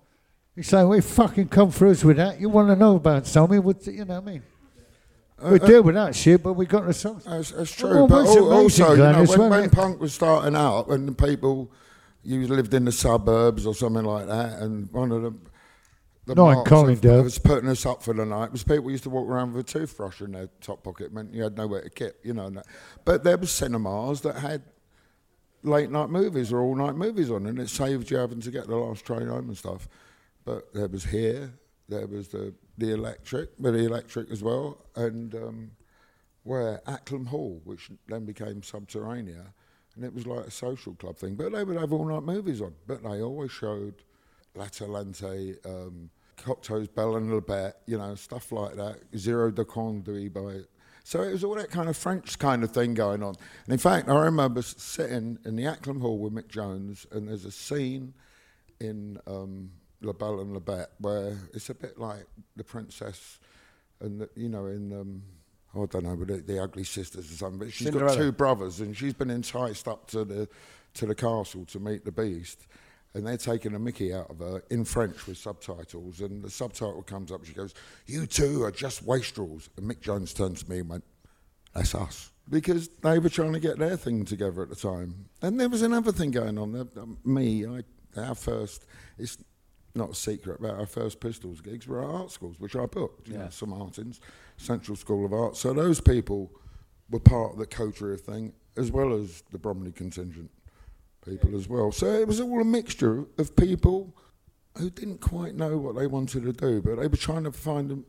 [0.57, 2.41] It's like we fucking come through us with that.
[2.41, 3.63] You want to know about something?
[3.63, 4.43] What you know what I mean?
[5.43, 7.25] we uh, deal with that shit, but we got the songs.
[7.25, 7.91] That's, that's true.
[7.91, 11.71] well, but also, you know, when, when when punk was starting out, when the people,
[12.23, 15.35] you lived in the suburbs or something like that, and one of the
[16.27, 17.19] the No, marks Colindale.
[17.19, 19.69] of, was putting us up for the night was people used to walk around with
[19.69, 22.53] a toothbrush in their top pocket, meant you had nowhere to keep, you know.
[23.05, 24.63] But there was cinemas that had
[25.63, 28.67] late night movies or all night movies on, and it saved you having to get
[28.67, 29.89] the last train home and stuff.
[30.45, 31.53] But there was here,
[31.89, 35.71] there was the the electric, but the electric as well, and um,
[36.43, 39.47] where Acklam Hall, which then became Subterranea,
[39.95, 41.35] and it was like a social club thing.
[41.37, 44.03] But they would have all night movies on, but they always showed
[44.55, 50.33] L'Atalante, um, Cocteau's Belle et la Bête, you know, stuff like that, Zéro de Conduite
[50.33, 50.61] by.
[51.05, 53.37] So it was all that kind of French kind of thing going on.
[53.65, 57.45] And in fact, I remember sitting in the Acklam Hall with Mick Jones, and there's
[57.45, 58.13] a scene
[58.81, 59.71] in um,
[60.03, 62.27] La Belle et la Bête where it's a bit like
[62.57, 63.39] the princess,
[64.01, 65.23] and the, you know, in um,
[65.75, 67.59] I don't know, but the, the Ugly Sisters or something.
[67.59, 68.17] But she's Cinderella.
[68.17, 70.49] got two brothers, and she's been enticed up to the
[70.95, 72.67] to the castle to meet the Beast.
[73.15, 76.21] And they're taking a Mickey out of her in French with subtitles.
[76.21, 77.45] And the subtitle comes up.
[77.47, 77.73] She goes,
[78.07, 81.05] "You two are just wastrels." And Mick Jones turned to me and went,
[81.73, 85.31] "That's us." Because they were trying to get their thing together at the time.
[85.43, 86.89] And there was another thing going on.
[86.97, 87.83] Um, Me, I,
[88.17, 88.87] our first,
[89.19, 89.39] it's
[89.95, 93.29] not a secret, but our first Pistols gigs were at art schools, which I booked.
[93.29, 94.21] You know, St Martin's,
[94.59, 95.57] Central School of Art.
[95.57, 96.53] So those people
[97.11, 100.51] were part of the coterie thing, as well as the Bromley contingent
[101.27, 101.93] people as well.
[101.93, 104.15] So it was all a mixture of people
[104.79, 107.91] who didn't quite know what they wanted to do, but they were trying to find
[107.91, 108.05] them,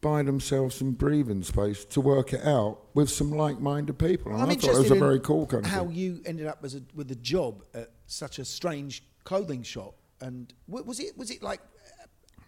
[0.00, 4.32] buy themselves some breathing space to work it out with some like-minded people.
[4.32, 6.64] And I'm I thought it was a very cool kind of how you ended up
[6.64, 11.16] as a, with a job at such a strange clothing shop, and wa- was it
[11.16, 11.60] was it like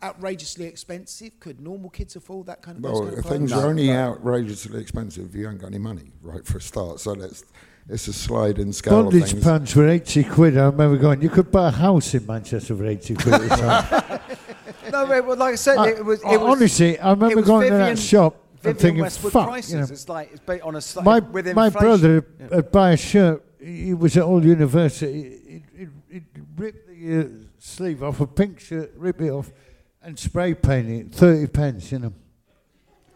[0.02, 1.38] outrageously expensive?
[1.40, 2.84] Could normal kids afford that kind of?
[2.84, 6.44] Well, kind of things are only outrageously expensive if you ain't got any money, right,
[6.44, 7.00] for a start.
[7.00, 7.44] So that's
[7.88, 9.44] it's a sliding scale of Bondage things.
[9.44, 10.56] pants were 80 quid.
[10.58, 13.48] I remember going, you could buy a house in Manchester for 80 quid at the
[13.48, 14.20] time.
[14.92, 16.20] No, but well, like I said, I- it was.
[16.20, 19.02] It I- was honestly, I remember it was going to that Vivienne- shop and thinking,
[19.02, 19.72] Westwood fuck, prices.
[19.72, 19.84] you know.
[19.84, 22.46] It's like it's ba- on a sli- my with my brother Yeah.
[22.56, 23.42] would buy a shirt.
[23.60, 25.38] He was at Old University.
[25.48, 26.24] He'd, he'd, he'd
[26.56, 27.24] rip the uh,
[27.58, 29.50] sleeve off a pink shirt, rip it off,
[30.02, 31.14] and spray paint it.
[31.14, 32.12] Thirty pence, you know.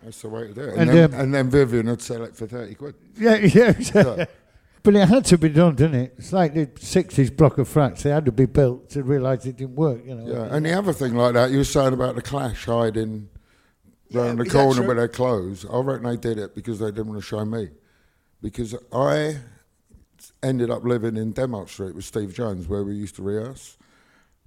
[0.03, 0.69] That's the way to do it.
[0.75, 2.95] And, And, then, um, and then Vivienne would sell it for 30 quid.
[3.19, 3.79] Yeah, yeah.
[3.81, 4.27] So-
[4.87, 6.15] but it had to be done, didn't it?
[6.17, 8.05] It's like the sixties block of flats.
[8.05, 10.01] They had to be built to realise it didn't work.
[10.07, 10.33] You know.
[10.33, 13.29] Yeah, and the other thing like that, you were saying about the Clash hiding
[14.13, 15.67] round the corner with their clothes.
[15.69, 17.71] I reckon they did it because they didn't want to show me.
[18.41, 19.39] Because I
[20.41, 23.77] ended up living in Denmark Street with Steve Jones, where we used to rehearse.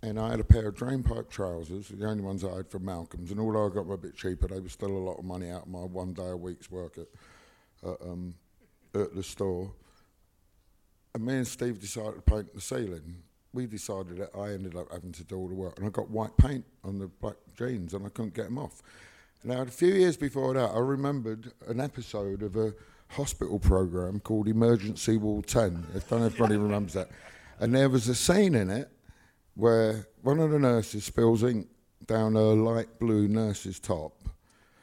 [0.01, 3.31] And I had a pair of drainpipe trousers, the only ones I had from Malcolm's.
[3.31, 5.49] And although I got them a bit cheaper, they were still a lot of money
[5.49, 7.07] out of my one day a week's work at,
[7.89, 8.35] at, um,
[8.95, 9.73] at the store.
[11.20, 13.17] And me and Steve decided to paint the ceiling.
[13.51, 15.78] We decided that I ended up having to do all the work.
[15.78, 18.82] And I got white paint on the black jeans and I couldn't get them off.
[19.43, 22.74] Now, a few years before that, I remembered an episode of a
[23.09, 25.88] hospital program called Emergency Ward 10.
[25.93, 27.09] I don't know if anybody remembers that.
[27.59, 28.89] And there was a scene in it
[29.55, 31.67] where one of the nurses spills ink
[32.05, 34.13] down her light blue nurse's top.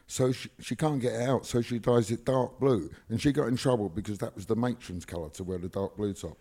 [0.06, 2.90] So she, she can't get it out, so she dyes it dark blue.
[3.08, 5.96] And she got in trouble because that was the matron's colour to wear the dark
[5.96, 6.38] blue top.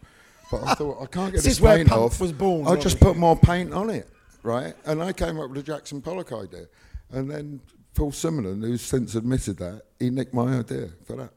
[0.51, 2.21] But I ah, thought, I can't get This this is where paint punk off.
[2.21, 4.07] was born, I'll just put more paint on it,
[4.43, 4.75] right?
[4.85, 6.67] And I came up with a Jackson Pollock idea.
[7.11, 7.59] And then
[7.95, 11.31] Paul Simonon, who's since admitted that, he nicked my idea for that.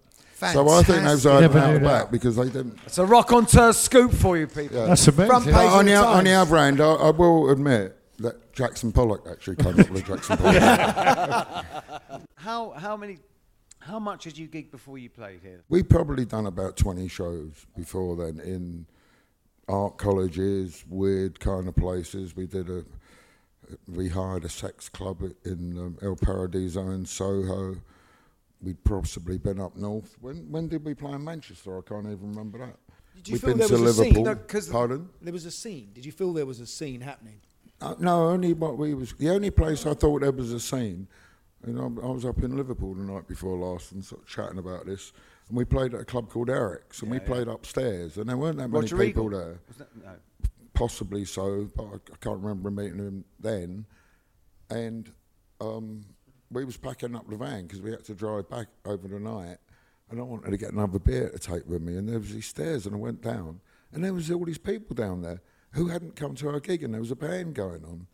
[0.52, 1.30] So I think those Fantastic.
[1.32, 2.78] are Never out knew the back because they didn't.
[2.86, 4.86] It's a rock on tour scoop for you people.
[4.86, 4.94] Yeah.
[4.94, 6.48] Front page But of on, the the, on the Times.
[6.52, 11.64] other hand, I, I will admit that Jackson Pollock actually came up with Jackson Pollock.
[12.36, 13.18] how how many
[13.80, 15.62] how much did you gig before you played here?
[15.68, 18.86] we probably done about 20 shows before then in
[19.68, 22.34] art colleges, weird kind of places.
[22.34, 22.84] We did a,
[23.86, 27.76] we hired a sex club in um, El Paradiso in Soho.
[28.62, 30.16] We'd possibly been up north.
[30.20, 31.78] When when did we play in Manchester?
[31.78, 32.76] I can't even remember that.
[33.14, 34.48] Did you We've feel been there to was a Liverpool.
[34.60, 34.72] scene?
[34.72, 35.08] Pardon?
[35.22, 35.90] There was a scene.
[35.92, 37.40] Did you feel there was a scene happening?
[37.80, 41.06] Uh, no, only what we was the only place I thought there was a scene.
[41.66, 44.58] You know, I was up in Liverpool the night before last and sort of chatting
[44.58, 45.12] about this,
[45.48, 48.36] and we played at a club called Eric's, and we Yeah, played upstairs, and there
[48.36, 49.30] weren't that many people Eagle?
[49.30, 49.60] there.
[49.78, 50.10] That- no.
[50.74, 53.84] Possibly so, but I, I can't remember meeting him then.
[54.70, 55.10] And
[55.60, 56.04] um,
[56.52, 59.56] we was packing up the van because we had to drive back over the night,
[60.10, 61.96] and I wanted to get another beer to take with me.
[61.96, 63.60] And there was these stairs, and I went down,
[63.92, 65.40] and there was all these people down there
[65.72, 68.06] who hadn't come to our gig, and there was a band going on.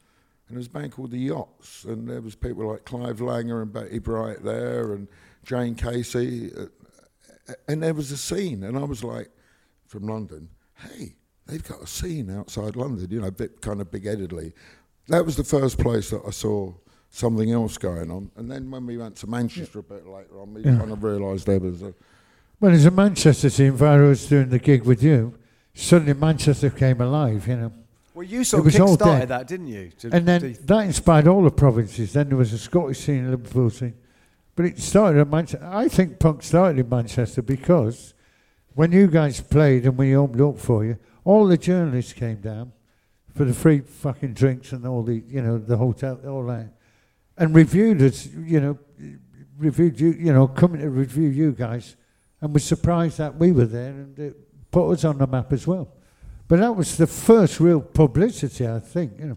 [0.46, 3.62] And there was a band called the Yachts, and there was people like Clive Langer
[3.62, 5.09] and Betty Bright there, and
[5.44, 6.66] Jayne Casey, uh,
[7.68, 9.30] and there was a scene, and I was like,
[9.86, 11.14] from London, hey,
[11.46, 14.52] they've got a scene outside London, you know, a bit kind of big-headedly.
[15.09, 16.72] That was the first place that I saw
[17.11, 20.55] something else going on, and then when we went to Manchester a bit later on,
[20.55, 20.78] we Yeah.
[20.78, 21.94] kind of realised there was a
[22.61, 25.34] Well, as a Manchester team, Vira was doing the gig with you.
[25.75, 27.47] Suddenly, Manchester came alive.
[27.49, 27.72] You know.
[28.14, 29.91] Well, you sort It of kick-started that, didn't you?
[29.99, 32.12] To- and then to- that inspired all the provinces.
[32.12, 33.95] Then there was a Scottish scene, a Liverpool scene,
[34.55, 35.66] but it started in Manchester.
[35.66, 38.14] I think punk started in Manchester because
[38.75, 42.72] when you guys played and we opened up for you, all the journalists came down
[43.35, 46.68] for the free fucking drinks and all the you know the hotel all that,
[47.37, 48.27] and reviewed us.
[48.27, 48.79] You know,
[49.59, 50.12] reviewed you.
[50.12, 51.97] You know, coming to review you guys,
[52.41, 54.37] and was surprised that we were there and it
[54.75, 55.87] put us on the map as well.
[56.49, 59.12] But that was the first real publicity, I think.
[59.20, 59.37] You know.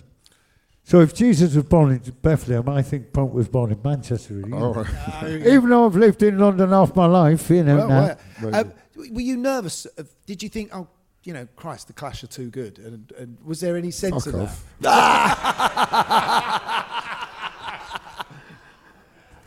[0.83, 4.33] So if Jesus was born in Bethlehem, I think Punk was born in Manchester.
[4.33, 4.85] Really, Oh, know.
[5.21, 5.45] right.
[5.45, 7.77] Even though I've lived in London half my life, you know.
[7.77, 8.17] Well, now.
[8.41, 8.63] well, uh,
[9.11, 9.85] were you nervous?
[10.25, 10.87] Did you think, oh,
[11.23, 12.79] you know, Christ, the Clash are too good?
[12.79, 14.65] And, and was there any sense Fuck of off.
[14.79, 16.73] that?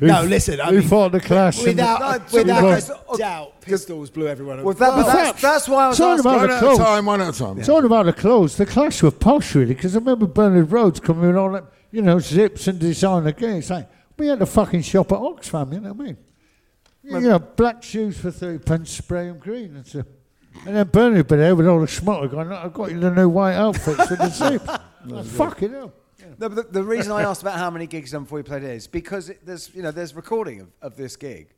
[0.01, 0.61] no, Who- listen.
[0.61, 4.59] I who mean, fought the Clash Without, the- without Because- a doubt, Pistols blew everyone
[4.59, 4.74] Well, away.
[4.78, 6.78] that, but that's, that's why I was Talking about One the at a clothes.
[6.78, 7.62] time, one at a time.
[7.62, 11.26] Talking about the clothes, the Clash were posh, really, because I remember Bernard Rhodes coming
[11.28, 13.57] with all that, you know, zips and designer gear.
[13.57, 13.88] It's like,
[14.18, 16.16] we had a fucking shop at Oxfam, you know what I mean?
[17.03, 20.07] You know, black shoes for 30 pence, spray them green and stuff.
[20.66, 23.11] And then Bernard would be there with all the schmuck going, I've got you the
[23.11, 24.68] new white outfits with the zip.
[25.07, 25.92] Like, fucking hell.
[26.38, 28.62] No, but the, the reason I asked about how many gigs done before you played
[28.62, 31.48] here is because it, there's you know there's recording of, of this gig,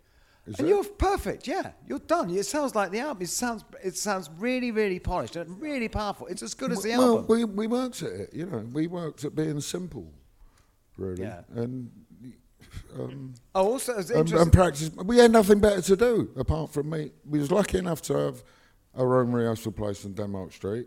[0.47, 0.67] and there?
[0.67, 1.47] you're perfect.
[1.47, 2.31] Yeah, you're done.
[2.31, 3.23] It sounds like the album.
[3.23, 6.27] It sounds it sounds really really polished and really powerful.
[6.27, 7.27] It's as good as the well, album.
[7.29, 8.65] we, we worked at it, you know.
[8.73, 10.07] We worked at being simple,
[10.97, 11.23] really.
[11.23, 11.43] Yeah.
[11.55, 11.91] And
[12.99, 14.91] um, Oh, also, it's and, and practice.
[15.05, 17.11] We had nothing better to do apart from me.
[17.29, 18.43] We was lucky enough to have
[18.97, 20.87] our own rehearsal place in Denmark Street.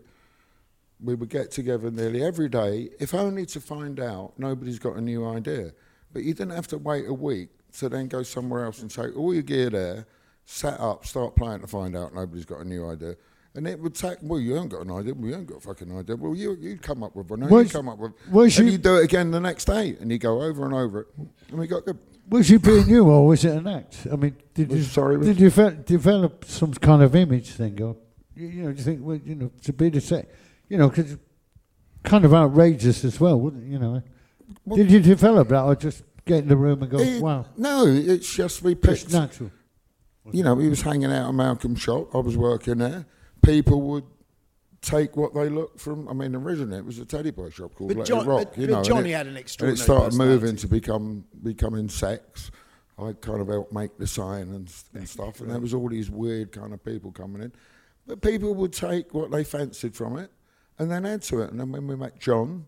[1.00, 5.00] We would get together nearly every day, if only to find out nobody's got a
[5.00, 5.72] new idea.
[6.12, 9.14] But you didn't have to wait a week to then go somewhere else and take
[9.16, 10.06] all your gear there,
[10.46, 13.14] set up, start playing to find out nobody's got a new idea.
[13.54, 15.14] And it would take, well, you haven't got an idea.
[15.14, 16.16] Well, you haven't got a fucking idea.
[16.16, 17.40] Well, you, you come up with one.
[17.40, 19.64] No, you Was- come up with was And you- you do it again the next
[19.66, 19.96] day.
[20.00, 21.06] And you go over and over it.
[21.50, 21.98] And we got good.
[22.28, 24.06] Was you being you or was it an act?
[24.10, 27.80] I mean, did you, sorry, was- did you fe- develop some kind of image thing?
[27.82, 27.96] Or,
[28.34, 30.26] you, you know, do you think, well, you know, to be the same,
[30.68, 31.16] you know, because
[32.04, 34.02] kind of outrageous as well, wouldn't it, you know?
[34.74, 37.84] did you develop that or just get in the room and go, Eh, wow, No,
[37.86, 39.12] it's just we just picked.
[39.12, 39.50] natural?
[40.32, 42.14] You know, he was hanging out at Malcolm's shop.
[42.14, 43.06] I was working there.
[43.42, 44.04] people would
[44.82, 46.08] take what they looked from.
[46.08, 48.48] I mean, originally it was a teddy bear shop called But Let John- It Rock.
[48.50, 51.88] but- you but know, Johnny it- had an And it started moving to become becoming
[51.88, 52.50] sex.
[52.98, 56.10] I kind of helped make the sign and, and stuff, and there was all these
[56.10, 57.52] weird kind of people coming in.
[58.06, 60.30] But people would take what they fancied from it
[60.78, 61.50] and then add to it.
[61.50, 62.66] And then when we met John,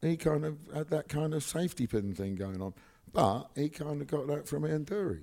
[0.00, 2.74] he kind of had that kind of safety pin thing going on.
[3.12, 5.20] But he kind of got that from Ian Dury.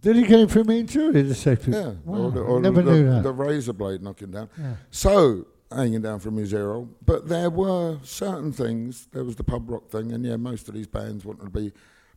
[0.00, 1.72] Did he get it from and Julie, the safety?
[1.72, 3.22] Yeah, Wow, or the, or never the, knew that.
[3.24, 4.48] the razor blade knocking down.
[4.58, 4.76] Yeah.
[4.90, 9.08] So hanging down from his ear, but there were certain things.
[9.12, 11.72] There was the pub rock thing, and yeah, most of these bands wanted to be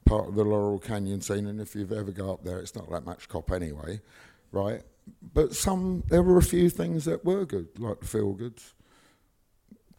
[0.06, 1.48] part of the Laurel Canyon scene.
[1.48, 4.00] And if you've ever go up there, it's not that much cop anyway,
[4.54, 4.82] right?
[5.34, 8.72] But some, there were a few things that were good, like the Feelgoods,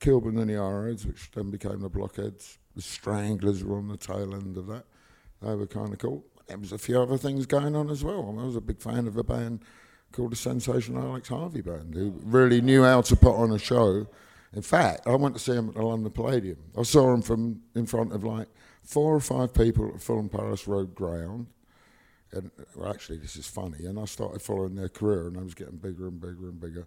[0.00, 2.58] Kilburn and the Arrows, which then became the Blockheads.
[2.74, 4.84] The Stranglers were on the tail end of that.
[5.42, 6.24] They were kind of cool.
[6.46, 8.36] There was a few other things going on as well.
[8.38, 9.60] I was a big fan of a band
[10.12, 14.06] called the Sensational Alex Harvey Band, who really knew how to put on a show.
[14.52, 16.58] In fact, I went to see him at the London Palladium.
[16.78, 18.48] I saw him from in front of like
[18.82, 21.48] four or five people at Fulham Palace Road ground.
[22.32, 23.84] And well, actually, this is funny.
[23.84, 26.86] And I started following their career, and I was getting bigger and bigger and bigger.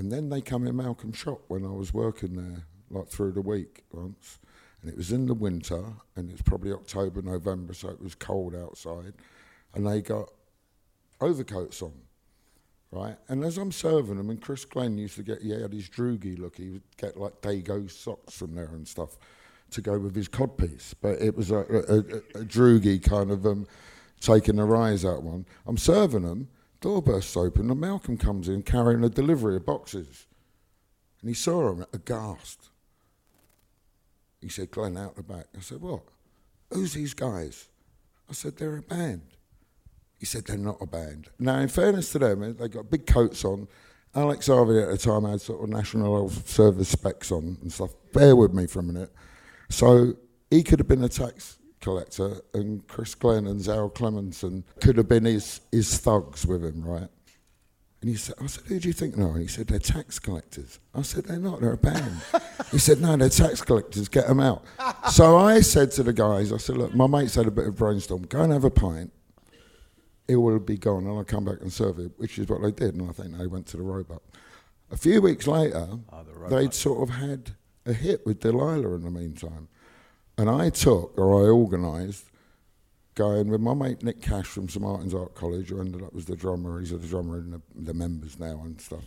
[0.00, 3.42] And then they come in Malcolm shop when I was working there, like through the
[3.42, 4.38] week once.
[4.80, 5.84] And it was in the winter,
[6.16, 9.12] and it's probably October, November, so it was cold outside.
[9.74, 10.30] And they got
[11.20, 11.92] overcoats on,
[12.90, 13.18] right?
[13.28, 16.38] And as I'm serving them, and Chris Glen used to get, he had his droogie
[16.38, 19.18] look, he would get like Dago socks from there and stuff
[19.72, 20.94] to go with his codpiece.
[20.98, 21.98] But it was a, a, a,
[22.40, 23.66] a droogie kind of um,
[24.18, 25.44] taking the rise out one.
[25.66, 26.48] I'm serving them,
[26.80, 30.26] door bursts open, and Malcolm comes in carrying a delivery of boxes.
[31.20, 32.70] And he saw him aghast.
[34.40, 35.46] He said, Glen, out the back.
[35.56, 36.02] I said, what?
[36.70, 37.68] Who's these guys?
[38.28, 39.22] I said, they're a band.
[40.18, 41.28] He said, they're not a band.
[41.38, 43.68] Now, in fairness to them, they got big coats on.
[44.14, 47.90] Alex Harvey at the time had sort of National Health Service specs on and stuff.
[48.12, 49.12] Bear with me for a minute.
[49.68, 50.14] So
[50.50, 55.08] he could have been a tax collector, and Chris Glen and Zal Cleminson could have
[55.08, 57.08] been his, his thugs with him, right?
[58.00, 59.32] And he said, I said, who do you think they are?
[59.32, 60.78] And he said, they're tax collectors.
[60.94, 62.16] I said, they're not, they're a band.
[62.70, 64.64] he said, no, they're tax collectors, get them out.
[65.10, 67.76] so I said to the guys, I said, look, my mates had a bit of
[67.76, 69.12] brainstorm, go and have a pint.
[70.28, 72.70] It will be gone, and I'll come back and serve it, which is what they
[72.70, 74.22] did, and I think they went to the robot.
[74.90, 75.88] A few weeks later,
[76.48, 77.50] they'd sort of had
[77.84, 79.68] a hit with Delilah in the meantime.
[80.40, 82.24] And I took, or I organised,
[83.14, 86.24] going with my mate Nick Cash from St Martin's Art College, who ended up as
[86.24, 86.80] the drummer.
[86.80, 89.04] He's the drummer in the, the members now and stuff.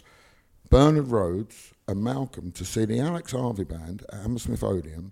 [0.70, 5.12] Bernard Rhodes and Malcolm to see the Alex Harvey band at Hammersmith Odeon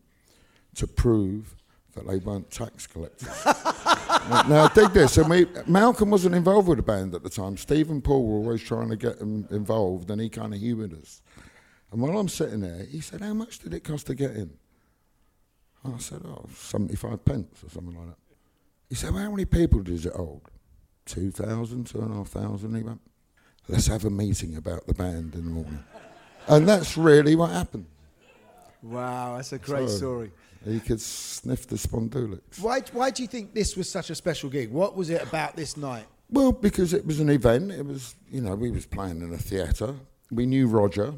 [0.75, 1.55] to prove
[1.95, 3.43] that they weren't tax collectors.
[4.29, 5.17] now, now, dig this.
[5.17, 7.57] And we, Malcolm wasn't involved with the band at the time.
[7.57, 10.93] Steve and Paul were always trying to get him involved, and he kind of humoured
[11.01, 11.23] us.
[11.91, 14.51] And while I'm sitting there, he said, How much did it cost to get in?
[15.83, 18.17] And I said, Oh, 75 pence or something like that.
[18.89, 20.49] He said, well, How many people does it hold?
[21.05, 22.77] 2,000, 2,500.
[22.77, 23.01] He went,
[23.67, 25.83] Let's have a meeting about the band in the morning.
[26.47, 27.85] and that's really what happened.
[28.81, 30.31] Wow, that's a great So, story.
[30.65, 32.59] He could sniff the spondylix.
[32.59, 34.71] Why, why do you think this was such a special gig?
[34.71, 36.05] What was it about this night?
[36.29, 37.71] Well, because it was an event.
[37.71, 39.95] It was, you know, we was playing in a theatre.
[40.31, 41.13] We knew Roger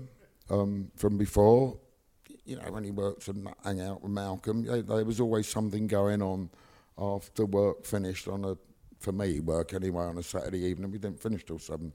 [0.50, 1.78] um, from before.
[2.46, 6.22] You know, when he worked and hang out with Malcolm, there was always something going
[6.22, 6.50] on
[6.98, 8.58] after work finished on a,
[9.00, 10.92] for me, work anyway, on a Saturday evening.
[10.92, 11.94] We didn't finish till 7,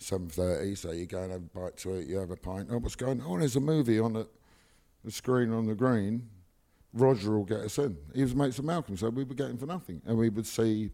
[0.00, 2.68] 7.30, so you go and have a bite to eat, you have a pint.
[2.70, 3.26] Oh, what's going on?
[3.28, 4.28] Oh, there's a movie on the,
[5.04, 6.28] the screen on the green.
[6.92, 7.96] Roger will get us in.
[8.14, 10.00] He was mates with Malcolm, so we were getting for nothing.
[10.06, 10.90] And we would see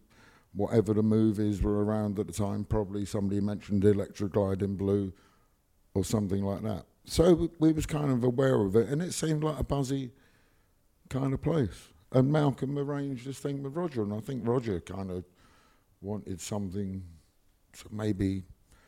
[0.53, 2.65] whatever the movies were around at the time.
[2.65, 5.13] Probably somebody mentioned Electra Glide in Blue
[5.93, 6.85] or something like that.
[7.05, 10.11] So we- we was kind of aware of it, and it seemed like a buzzy
[11.09, 11.89] kind of place.
[12.11, 15.23] And Malcolm arranged this thing with Roger, and I think Roger kind of
[16.01, 17.03] wanted something
[17.73, 18.43] to maybe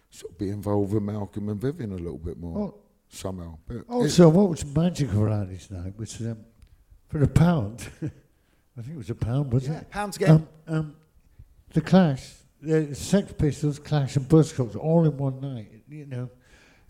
[0.10, 2.76] sort of be involved with Malcolm and Vivienne a little bit more Oh.
[3.10, 3.58] somehow.
[3.68, 6.46] But it- Also, what was magical around this night was um,
[7.08, 7.90] for a pound,
[8.78, 9.90] I think it was a pound, wasn't Yeah, it?
[9.90, 10.96] pound to get Um, um,
[11.74, 15.84] the Clash, the Sex Pistols, Clash, and Buzzcocks all in one night.
[15.90, 16.30] You know, A- a-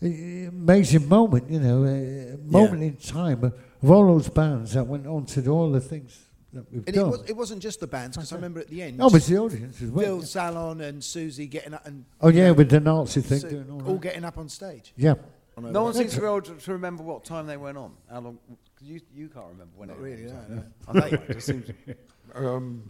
[0.06, 1.50] amazing moment.
[1.50, 5.24] You know, a a moment in time of, of all those bands that went on
[5.26, 7.10] to do all the things that we've And it, done.
[7.10, 8.98] was, it wasn't just the bands, because I remember at the end.
[9.00, 10.24] Oh, but it's the audience as well, Phil yeah.
[10.24, 12.04] Sallon and Siouxsie getting up and.
[12.20, 14.02] Oh, yeah, know, with the Nazi thing so- doing all all that.
[14.02, 14.92] getting up on stage.
[14.96, 15.14] Yeah.
[15.56, 17.92] On No one seems to be able to, to remember what time they went on.
[18.10, 18.38] How long?
[18.80, 20.32] You, you can't remember when Not it really, was.
[20.32, 20.64] no, no.
[20.86, 21.68] I know, it just seems.
[22.34, 22.82] Um,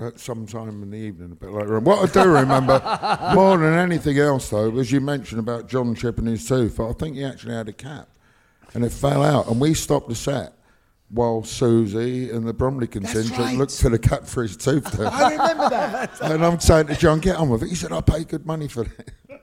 [0.00, 1.84] at some time in the evening, a bit later on.
[1.84, 2.80] What I do remember
[3.34, 6.80] more than anything else, though, was you mentioned about John chipping his tooth.
[6.80, 8.08] I think he actually had a cap,
[8.74, 10.52] and it fell out, and we stopped the set.
[11.10, 13.56] While Siouxsie and the Bromley contingent right.
[13.56, 14.98] looked for the cap for his tooth.
[15.00, 16.20] I remember that.
[16.22, 17.68] and I'm saying to John, get on with it.
[17.68, 19.12] He said, I paid good money for it.
[19.28, 19.40] And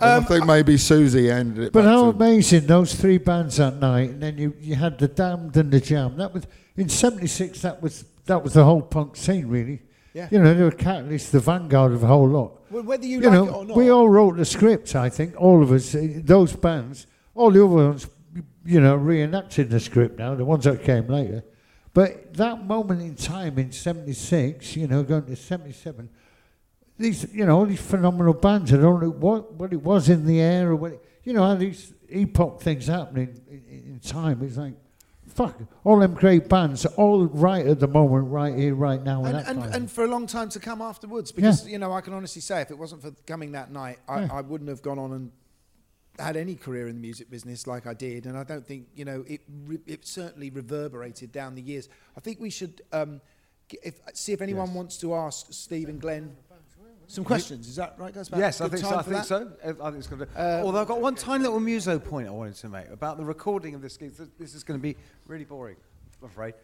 [0.00, 4.10] I Um, think maybe Siouxsie ended it But how amazing those three bands that night,
[4.10, 6.16] and then you, you had the Damned and the Jam.
[6.16, 6.46] That was
[6.76, 7.60] in '76.
[7.60, 9.82] That was that was the whole punk scene, really.
[10.14, 10.28] Yeah.
[10.30, 12.62] You know, they were catalysts, the vanguard of a whole lot.
[12.70, 13.76] Well, whether you, You like know, it or not.
[13.76, 14.94] we all wrote the scripts.
[14.94, 18.08] I think all of us, uh, those bands, all the other ones,
[18.64, 20.34] you know, reenacted the script now.
[20.34, 21.44] The ones that came later.
[21.92, 26.08] But that moment in time in '76, you know, going to '77,
[26.98, 28.72] these, you know, all these phenomenal bands.
[28.72, 31.42] I don't know what, what it was in the air or what, it, you know,
[31.42, 34.40] how these epoch things happening in, in, in time.
[34.42, 34.74] It's like,
[35.40, 39.24] fuck, all them great bands, are all right at the moment, right here, right now.
[39.24, 42.00] and, that and, and for a long time to come afterwards because you know I
[42.00, 44.28] can honestly say if it wasn't for coming that night I, Yeah.
[44.32, 45.32] I wouldn't have gone on and
[46.18, 49.04] had any career in the music business like I did and I don't think you
[49.04, 53.20] know it re- it certainly reverberated down the years I think we should um,
[53.82, 56.36] if, see if anyone wants to ask Steve and Glen
[57.10, 58.96] some questions is that right guys About Yes, I think so.
[58.96, 59.26] I think that?
[59.26, 59.52] so.
[59.64, 60.28] I think it's going to.
[60.36, 63.24] Uh, Although I've got one tiny little muso point I wanted to make about the
[63.24, 64.12] recording of this gig.
[64.16, 64.96] This- This is going to be
[65.26, 65.76] really boring,
[66.22, 66.54] I'm afraid.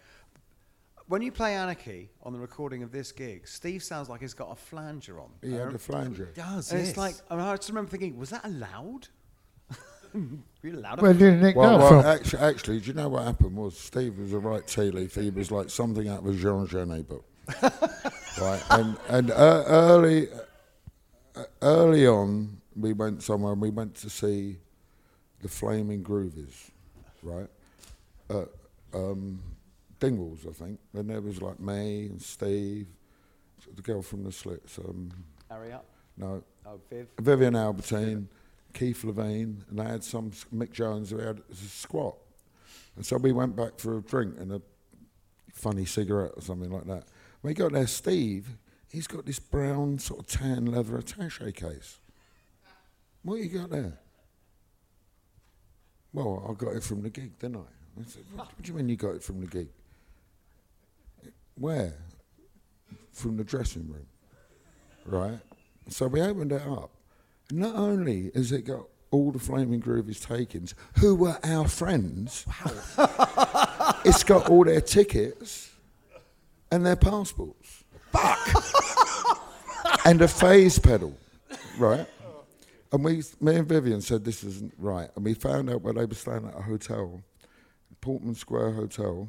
[1.08, 4.50] When you play Anarchy on the recording of this gig, Steve sounds like he's got
[4.50, 5.30] a flanger on.
[5.42, 6.26] He had a flanger.
[6.34, 6.88] He does And yes.
[6.90, 9.06] it's like, I, mean, I just remember thinking, was that allowed?
[10.62, 11.00] really allowed?
[11.02, 12.10] Where did Nick Well, go well from?
[12.10, 13.56] actually, actually, do you know what happened?
[13.56, 15.14] Was Steve was a right tea leaf.
[15.14, 17.24] He was like something out of a Jean Genet book,
[17.62, 18.62] right?
[18.70, 20.28] And and uh, early,
[21.36, 24.56] uh, early on, we went somewhere and we went to see
[25.40, 26.70] the Flaming Groovies,
[27.22, 27.48] right?
[28.30, 28.48] At
[28.94, 29.40] um,
[30.00, 30.78] Dingwalls, I think.
[30.94, 32.86] And there was like me and Steve,
[33.74, 34.78] the girl from the Slits.
[34.78, 35.10] Um,
[35.50, 35.84] up.
[36.16, 37.06] no, Oh, Viv.
[37.16, 38.28] Viviane Albertine,
[38.74, 42.16] Keith Levene, and they had some Mick Jones who had a squat.
[42.96, 44.62] And so we went back for a drink and a
[45.52, 47.04] funny cigarette or something like that.
[47.40, 48.56] When we got there, Steve,
[48.90, 51.98] he's got this brown sort of tan leather attache case.
[53.22, 53.98] What you got there?
[56.12, 58.00] Well, I got it from the gig, didn't I?
[58.00, 59.68] I said, what, what do you mean you got it from the gig?
[61.56, 61.94] Where?
[63.12, 64.06] From the dressing room.
[65.04, 65.38] Right?
[65.88, 66.90] So we opened it up.
[67.50, 74.00] Not only has it got all the Flaming Groovies takings, who were our friends, wow.
[74.04, 75.70] it's got all their tickets
[76.70, 77.84] and their passports.
[78.12, 78.64] Fuck!
[80.04, 81.16] and a phase pedal,
[81.78, 82.06] right?
[82.92, 85.10] And we, me and Vivian said this isn't right.
[85.16, 87.20] And we found out where they were staying at a hotel,
[88.00, 89.28] Portman Square Hotel,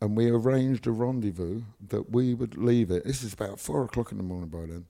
[0.00, 3.04] and we arranged a rendezvous that we would leave it.
[3.04, 4.86] This is about four o'clock in the morning by then.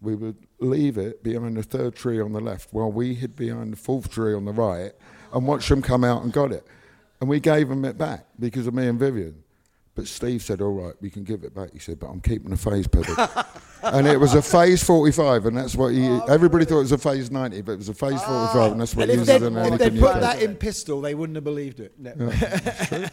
[0.00, 3.72] We would leave it behind the third tree on the left while we hid behind
[3.72, 4.92] the fourth tree on the right
[5.32, 6.66] and watch them come out and got it.
[7.20, 9.41] And we gave them it back because of me and Vivian.
[9.94, 11.72] But Steve said, all right, we can give it back.
[11.74, 13.14] He said, but I'm keeping the phase pedal.
[13.82, 16.98] and it was a phase 45, and that's what he, everybody thought it was a
[16.98, 19.40] phase 90, but it was a phase 45, and that's what and he if uses
[19.40, 20.20] they'd, in if they'd put play.
[20.20, 21.92] that in pistol they wouldn't have believed it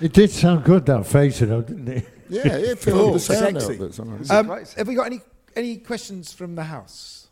[0.00, 2.08] It did sound good, that phaser, though, didn't it?
[2.28, 3.66] Yeah, it Cool, filled the sound sexy.
[3.66, 3.94] out of it.
[3.94, 4.40] somehow.
[4.40, 5.20] um, have we got any
[5.54, 7.28] any questions from the house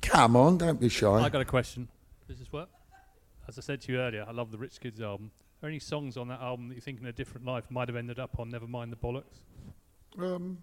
[0.00, 1.06] Come on, don't be shy.
[1.12, 1.88] I got a question.
[2.26, 2.68] Does this work?
[3.46, 5.30] As I said to you earlier, I love the Rich Kids album.
[5.64, 7.88] Are there any songs on that album that you think in a different life might
[7.88, 9.38] have ended up on Never mind the Bollocks?
[10.18, 10.58] Um,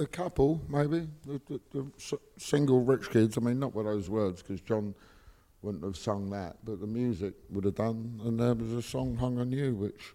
[0.00, 1.06] a couple, maybe.
[1.24, 3.38] The, the, the s- single Rich Kids.
[3.38, 4.96] I mean, not with those words, because John
[5.62, 8.20] wouldn't have sung that, but the music would have done.
[8.24, 10.12] And there was a song, Hung on You, which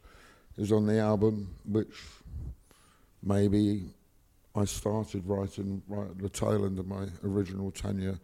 [0.57, 1.95] is on the album, which
[3.24, 3.93] maybe
[4.53, 8.20] I started writing right at the tail end of my original tenure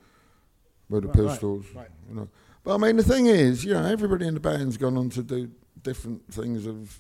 [0.90, 1.66] with the Right, right, Pistols.
[1.74, 1.88] right.
[2.10, 2.28] You know.
[2.66, 5.24] But I mean, the thing is, you know, everybody in the band's gone on to
[5.24, 5.50] do
[5.88, 7.00] different things of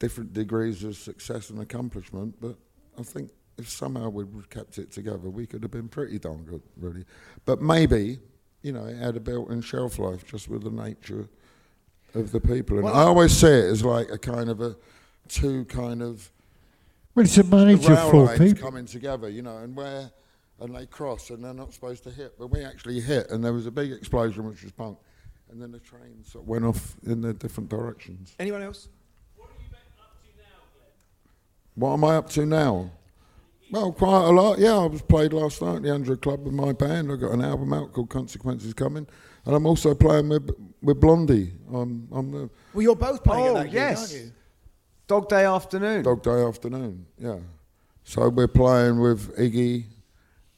[0.00, 2.56] different degrees of success and accomplishment, but
[2.98, 6.62] I think if somehow we'd kept it together, we could have been pretty darn good,
[6.78, 7.04] really.
[7.44, 8.20] But maybe,
[8.62, 11.28] you know, it had a built-in shelf life just with the nature
[12.14, 12.78] of the people.
[12.78, 14.74] And Well, I always see it as like a kind of a
[15.28, 16.30] two kind of
[17.14, 18.70] Well, it's a manager rail for lines people.
[18.70, 20.10] coming together, you know, and where
[20.60, 23.52] and they cross and they're not supposed to hit, but we actually hit, and there
[23.52, 24.96] was a big explosion, which was punk,
[25.50, 28.34] and then the train sort of went off in the different directions.
[28.38, 28.88] anyone else
[31.74, 32.90] What am I up to now?
[33.70, 34.58] Well, quite a lot.
[34.58, 37.12] Yeah, I was played last night at the 100 Club with my band.
[37.12, 39.06] I got an album out called Consequences Coming,
[39.44, 40.50] and I'm also playing with
[40.82, 41.52] with Blondie.
[41.72, 44.00] I'm, I'm the well you're both playing Oh, at that gig yes.
[44.12, 44.32] aren't you
[45.06, 46.02] Dog Day Afternoon.
[46.02, 47.38] Dog Day Afternoon, yeah.
[48.04, 49.84] So we're playing with Iggy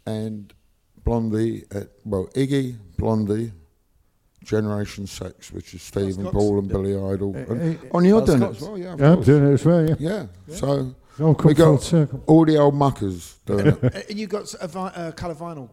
[0.06, 0.52] and
[1.04, 1.64] Blondie.
[1.72, 3.52] At, well, Iggy, Blondie,
[4.44, 6.32] Generation Sex, which is Stephen and Scots.
[6.34, 7.34] Paul and Billy Idol.
[7.36, 8.56] Uh, And, uh, oh, you're uh, doing it Scots.
[8.62, 8.96] as well, yeah.
[8.98, 9.94] Yeah, I'm doing it as well, yeah.
[9.98, 10.26] Yeah.
[10.46, 10.54] Yeah.
[10.56, 12.22] So all we full got circle.
[12.26, 13.82] all the old muckers doing it.
[13.82, 15.68] And you got a vi- uh, colour vinyl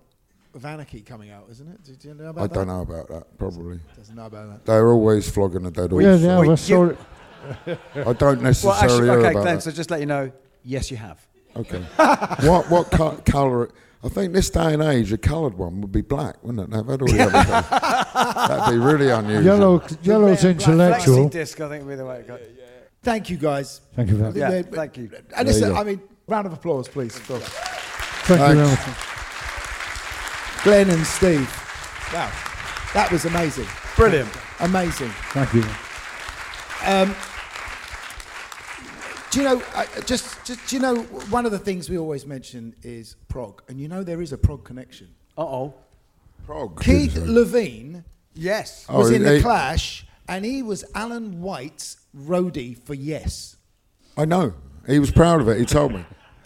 [0.53, 1.83] of Anarchy coming out, isn't it?
[1.83, 2.53] Did you know about I that?
[2.53, 3.79] don't know about that, probably.
[3.95, 4.65] Doesn't know about that.
[4.65, 6.03] They're always flogging a dead horse.
[6.03, 6.97] Yeah, yeah, so I saw it.
[7.95, 9.61] I don't necessarily Well, actually, okay, about Glen.
[9.61, 10.31] So just let you know,
[10.63, 11.25] yes, you have.
[11.55, 11.79] Okay.
[12.47, 13.69] what what co- colour?
[14.03, 16.69] I think this day and age, a coloured one would be black, wouldn't it?
[16.71, 18.47] They've had all the other colours.
[18.47, 19.43] That'd be really unusual.
[19.43, 21.29] Yellow, yellow's intellectual.
[21.29, 22.41] Flexi disc, I think, would be the way it goes.
[23.01, 23.81] Thank you, guys.
[23.95, 24.37] Thank you very much.
[24.37, 25.09] Yeah, thank you.
[25.35, 25.77] And listen, you.
[25.77, 27.17] I mean, round of applause, please.
[27.17, 27.39] Phil.
[27.39, 28.79] Thank you very much.
[30.63, 31.49] Glen and Steve.
[32.13, 32.31] Wow,
[32.93, 33.67] that was amazing.
[33.95, 34.29] Brilliant.
[34.59, 35.09] Amazing.
[35.31, 35.63] Thank you.
[36.85, 37.15] Um,
[39.37, 39.63] do you know?
[39.75, 40.95] Uh, just, just, do you know?
[41.29, 44.37] One of the things we always mention is prog, and you know there is a
[44.37, 45.09] prog connection.
[45.37, 45.73] Uh oh.
[46.45, 46.81] Prog.
[46.81, 48.87] Keith Levene Yes.
[48.89, 53.57] was Oh, in the he- Clash, and he was Alan White's roadie for Yes.
[54.17, 54.53] I know.
[54.87, 55.59] He was proud of it.
[55.59, 56.03] He told me.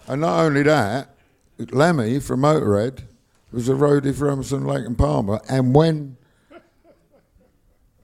[0.07, 1.15] And not only that,
[1.71, 3.03] Lemmy from Motorhead
[3.53, 5.39] was a roadie for Emerson, Lake and Palmer.
[5.47, 6.17] And when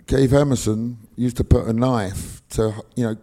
[0.05, 3.15] Keith Emerson used to put a knife to, you know,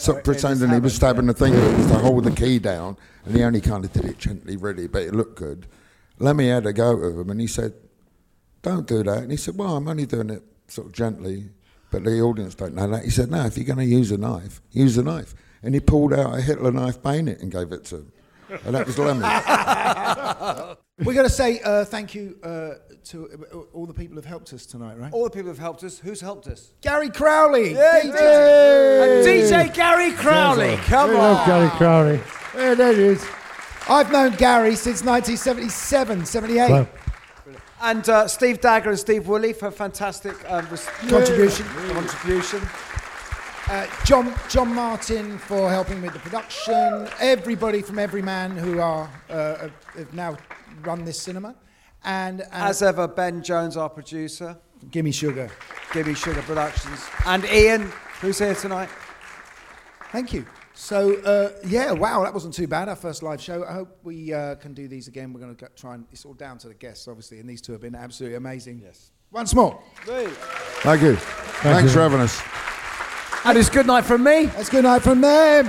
[0.00, 3.36] so pretending he was stabbing the thing that was to hold the key down, and
[3.36, 5.66] he only kind of did it gently, really, but it looked good.
[6.18, 7.74] Lemmy had a go at him, and he said,
[8.62, 11.50] "Don't do that." And he said, "Well, I'm only doing it sort of gently,
[11.90, 14.16] but the audience don't know that." He said, "No, if you're going to use a
[14.16, 17.84] knife, use a knife." And he pulled out a Hitler knife bayonet and gave it
[17.86, 18.12] to him,
[18.64, 20.76] and that was Lemmy.
[21.04, 22.74] We're going to say uh, thank you uh,
[23.04, 25.12] to uh, all the people who've helped us tonight, right?
[25.12, 25.98] All the people who've helped us.
[25.98, 26.72] Who's helped us?
[26.82, 27.72] Gary Crowley.
[27.74, 29.02] Yeah, DJ.
[29.02, 30.76] And DJ Gary Crowley.
[30.76, 31.22] Come We on.
[31.22, 32.20] love Gary Crowley.
[32.54, 33.26] Yeah, there it is.
[33.88, 36.70] I've known Gary since 1977, 78.
[36.70, 36.88] Well,
[37.80, 41.64] And uh, Steve Dagger and Steve Woolley for fantastic um, res- Contribution.
[41.94, 42.60] contribution.
[43.68, 47.08] Uh, John John Martin for helping with the production.
[47.20, 50.36] Everybody from Everyman who are uh, have- have now
[50.82, 51.54] run this cinema,
[52.04, 54.56] and, and As ever, Ben Jones, our producer.
[54.90, 55.50] Gimme Sugar.
[55.92, 57.04] Gimme Sugar Productions.
[57.26, 58.88] And Ian, who's here tonight.
[60.10, 60.46] Thank you.
[60.74, 62.88] So uh, yeah, wow, that wasn't too bad.
[62.88, 63.64] Our first live show.
[63.64, 65.32] I hope we uh, can do these again.
[65.32, 67.72] We're going to try and it's all down to the guests, obviously, and these two
[67.72, 68.80] have been absolutely amazing.
[68.82, 69.10] Yes.
[69.30, 69.80] Once more.
[70.06, 71.16] Thank you.
[71.16, 71.88] Thanks you.
[71.90, 72.40] for having us.
[73.44, 74.50] And it's good night from me.
[74.56, 75.66] It's good night from them.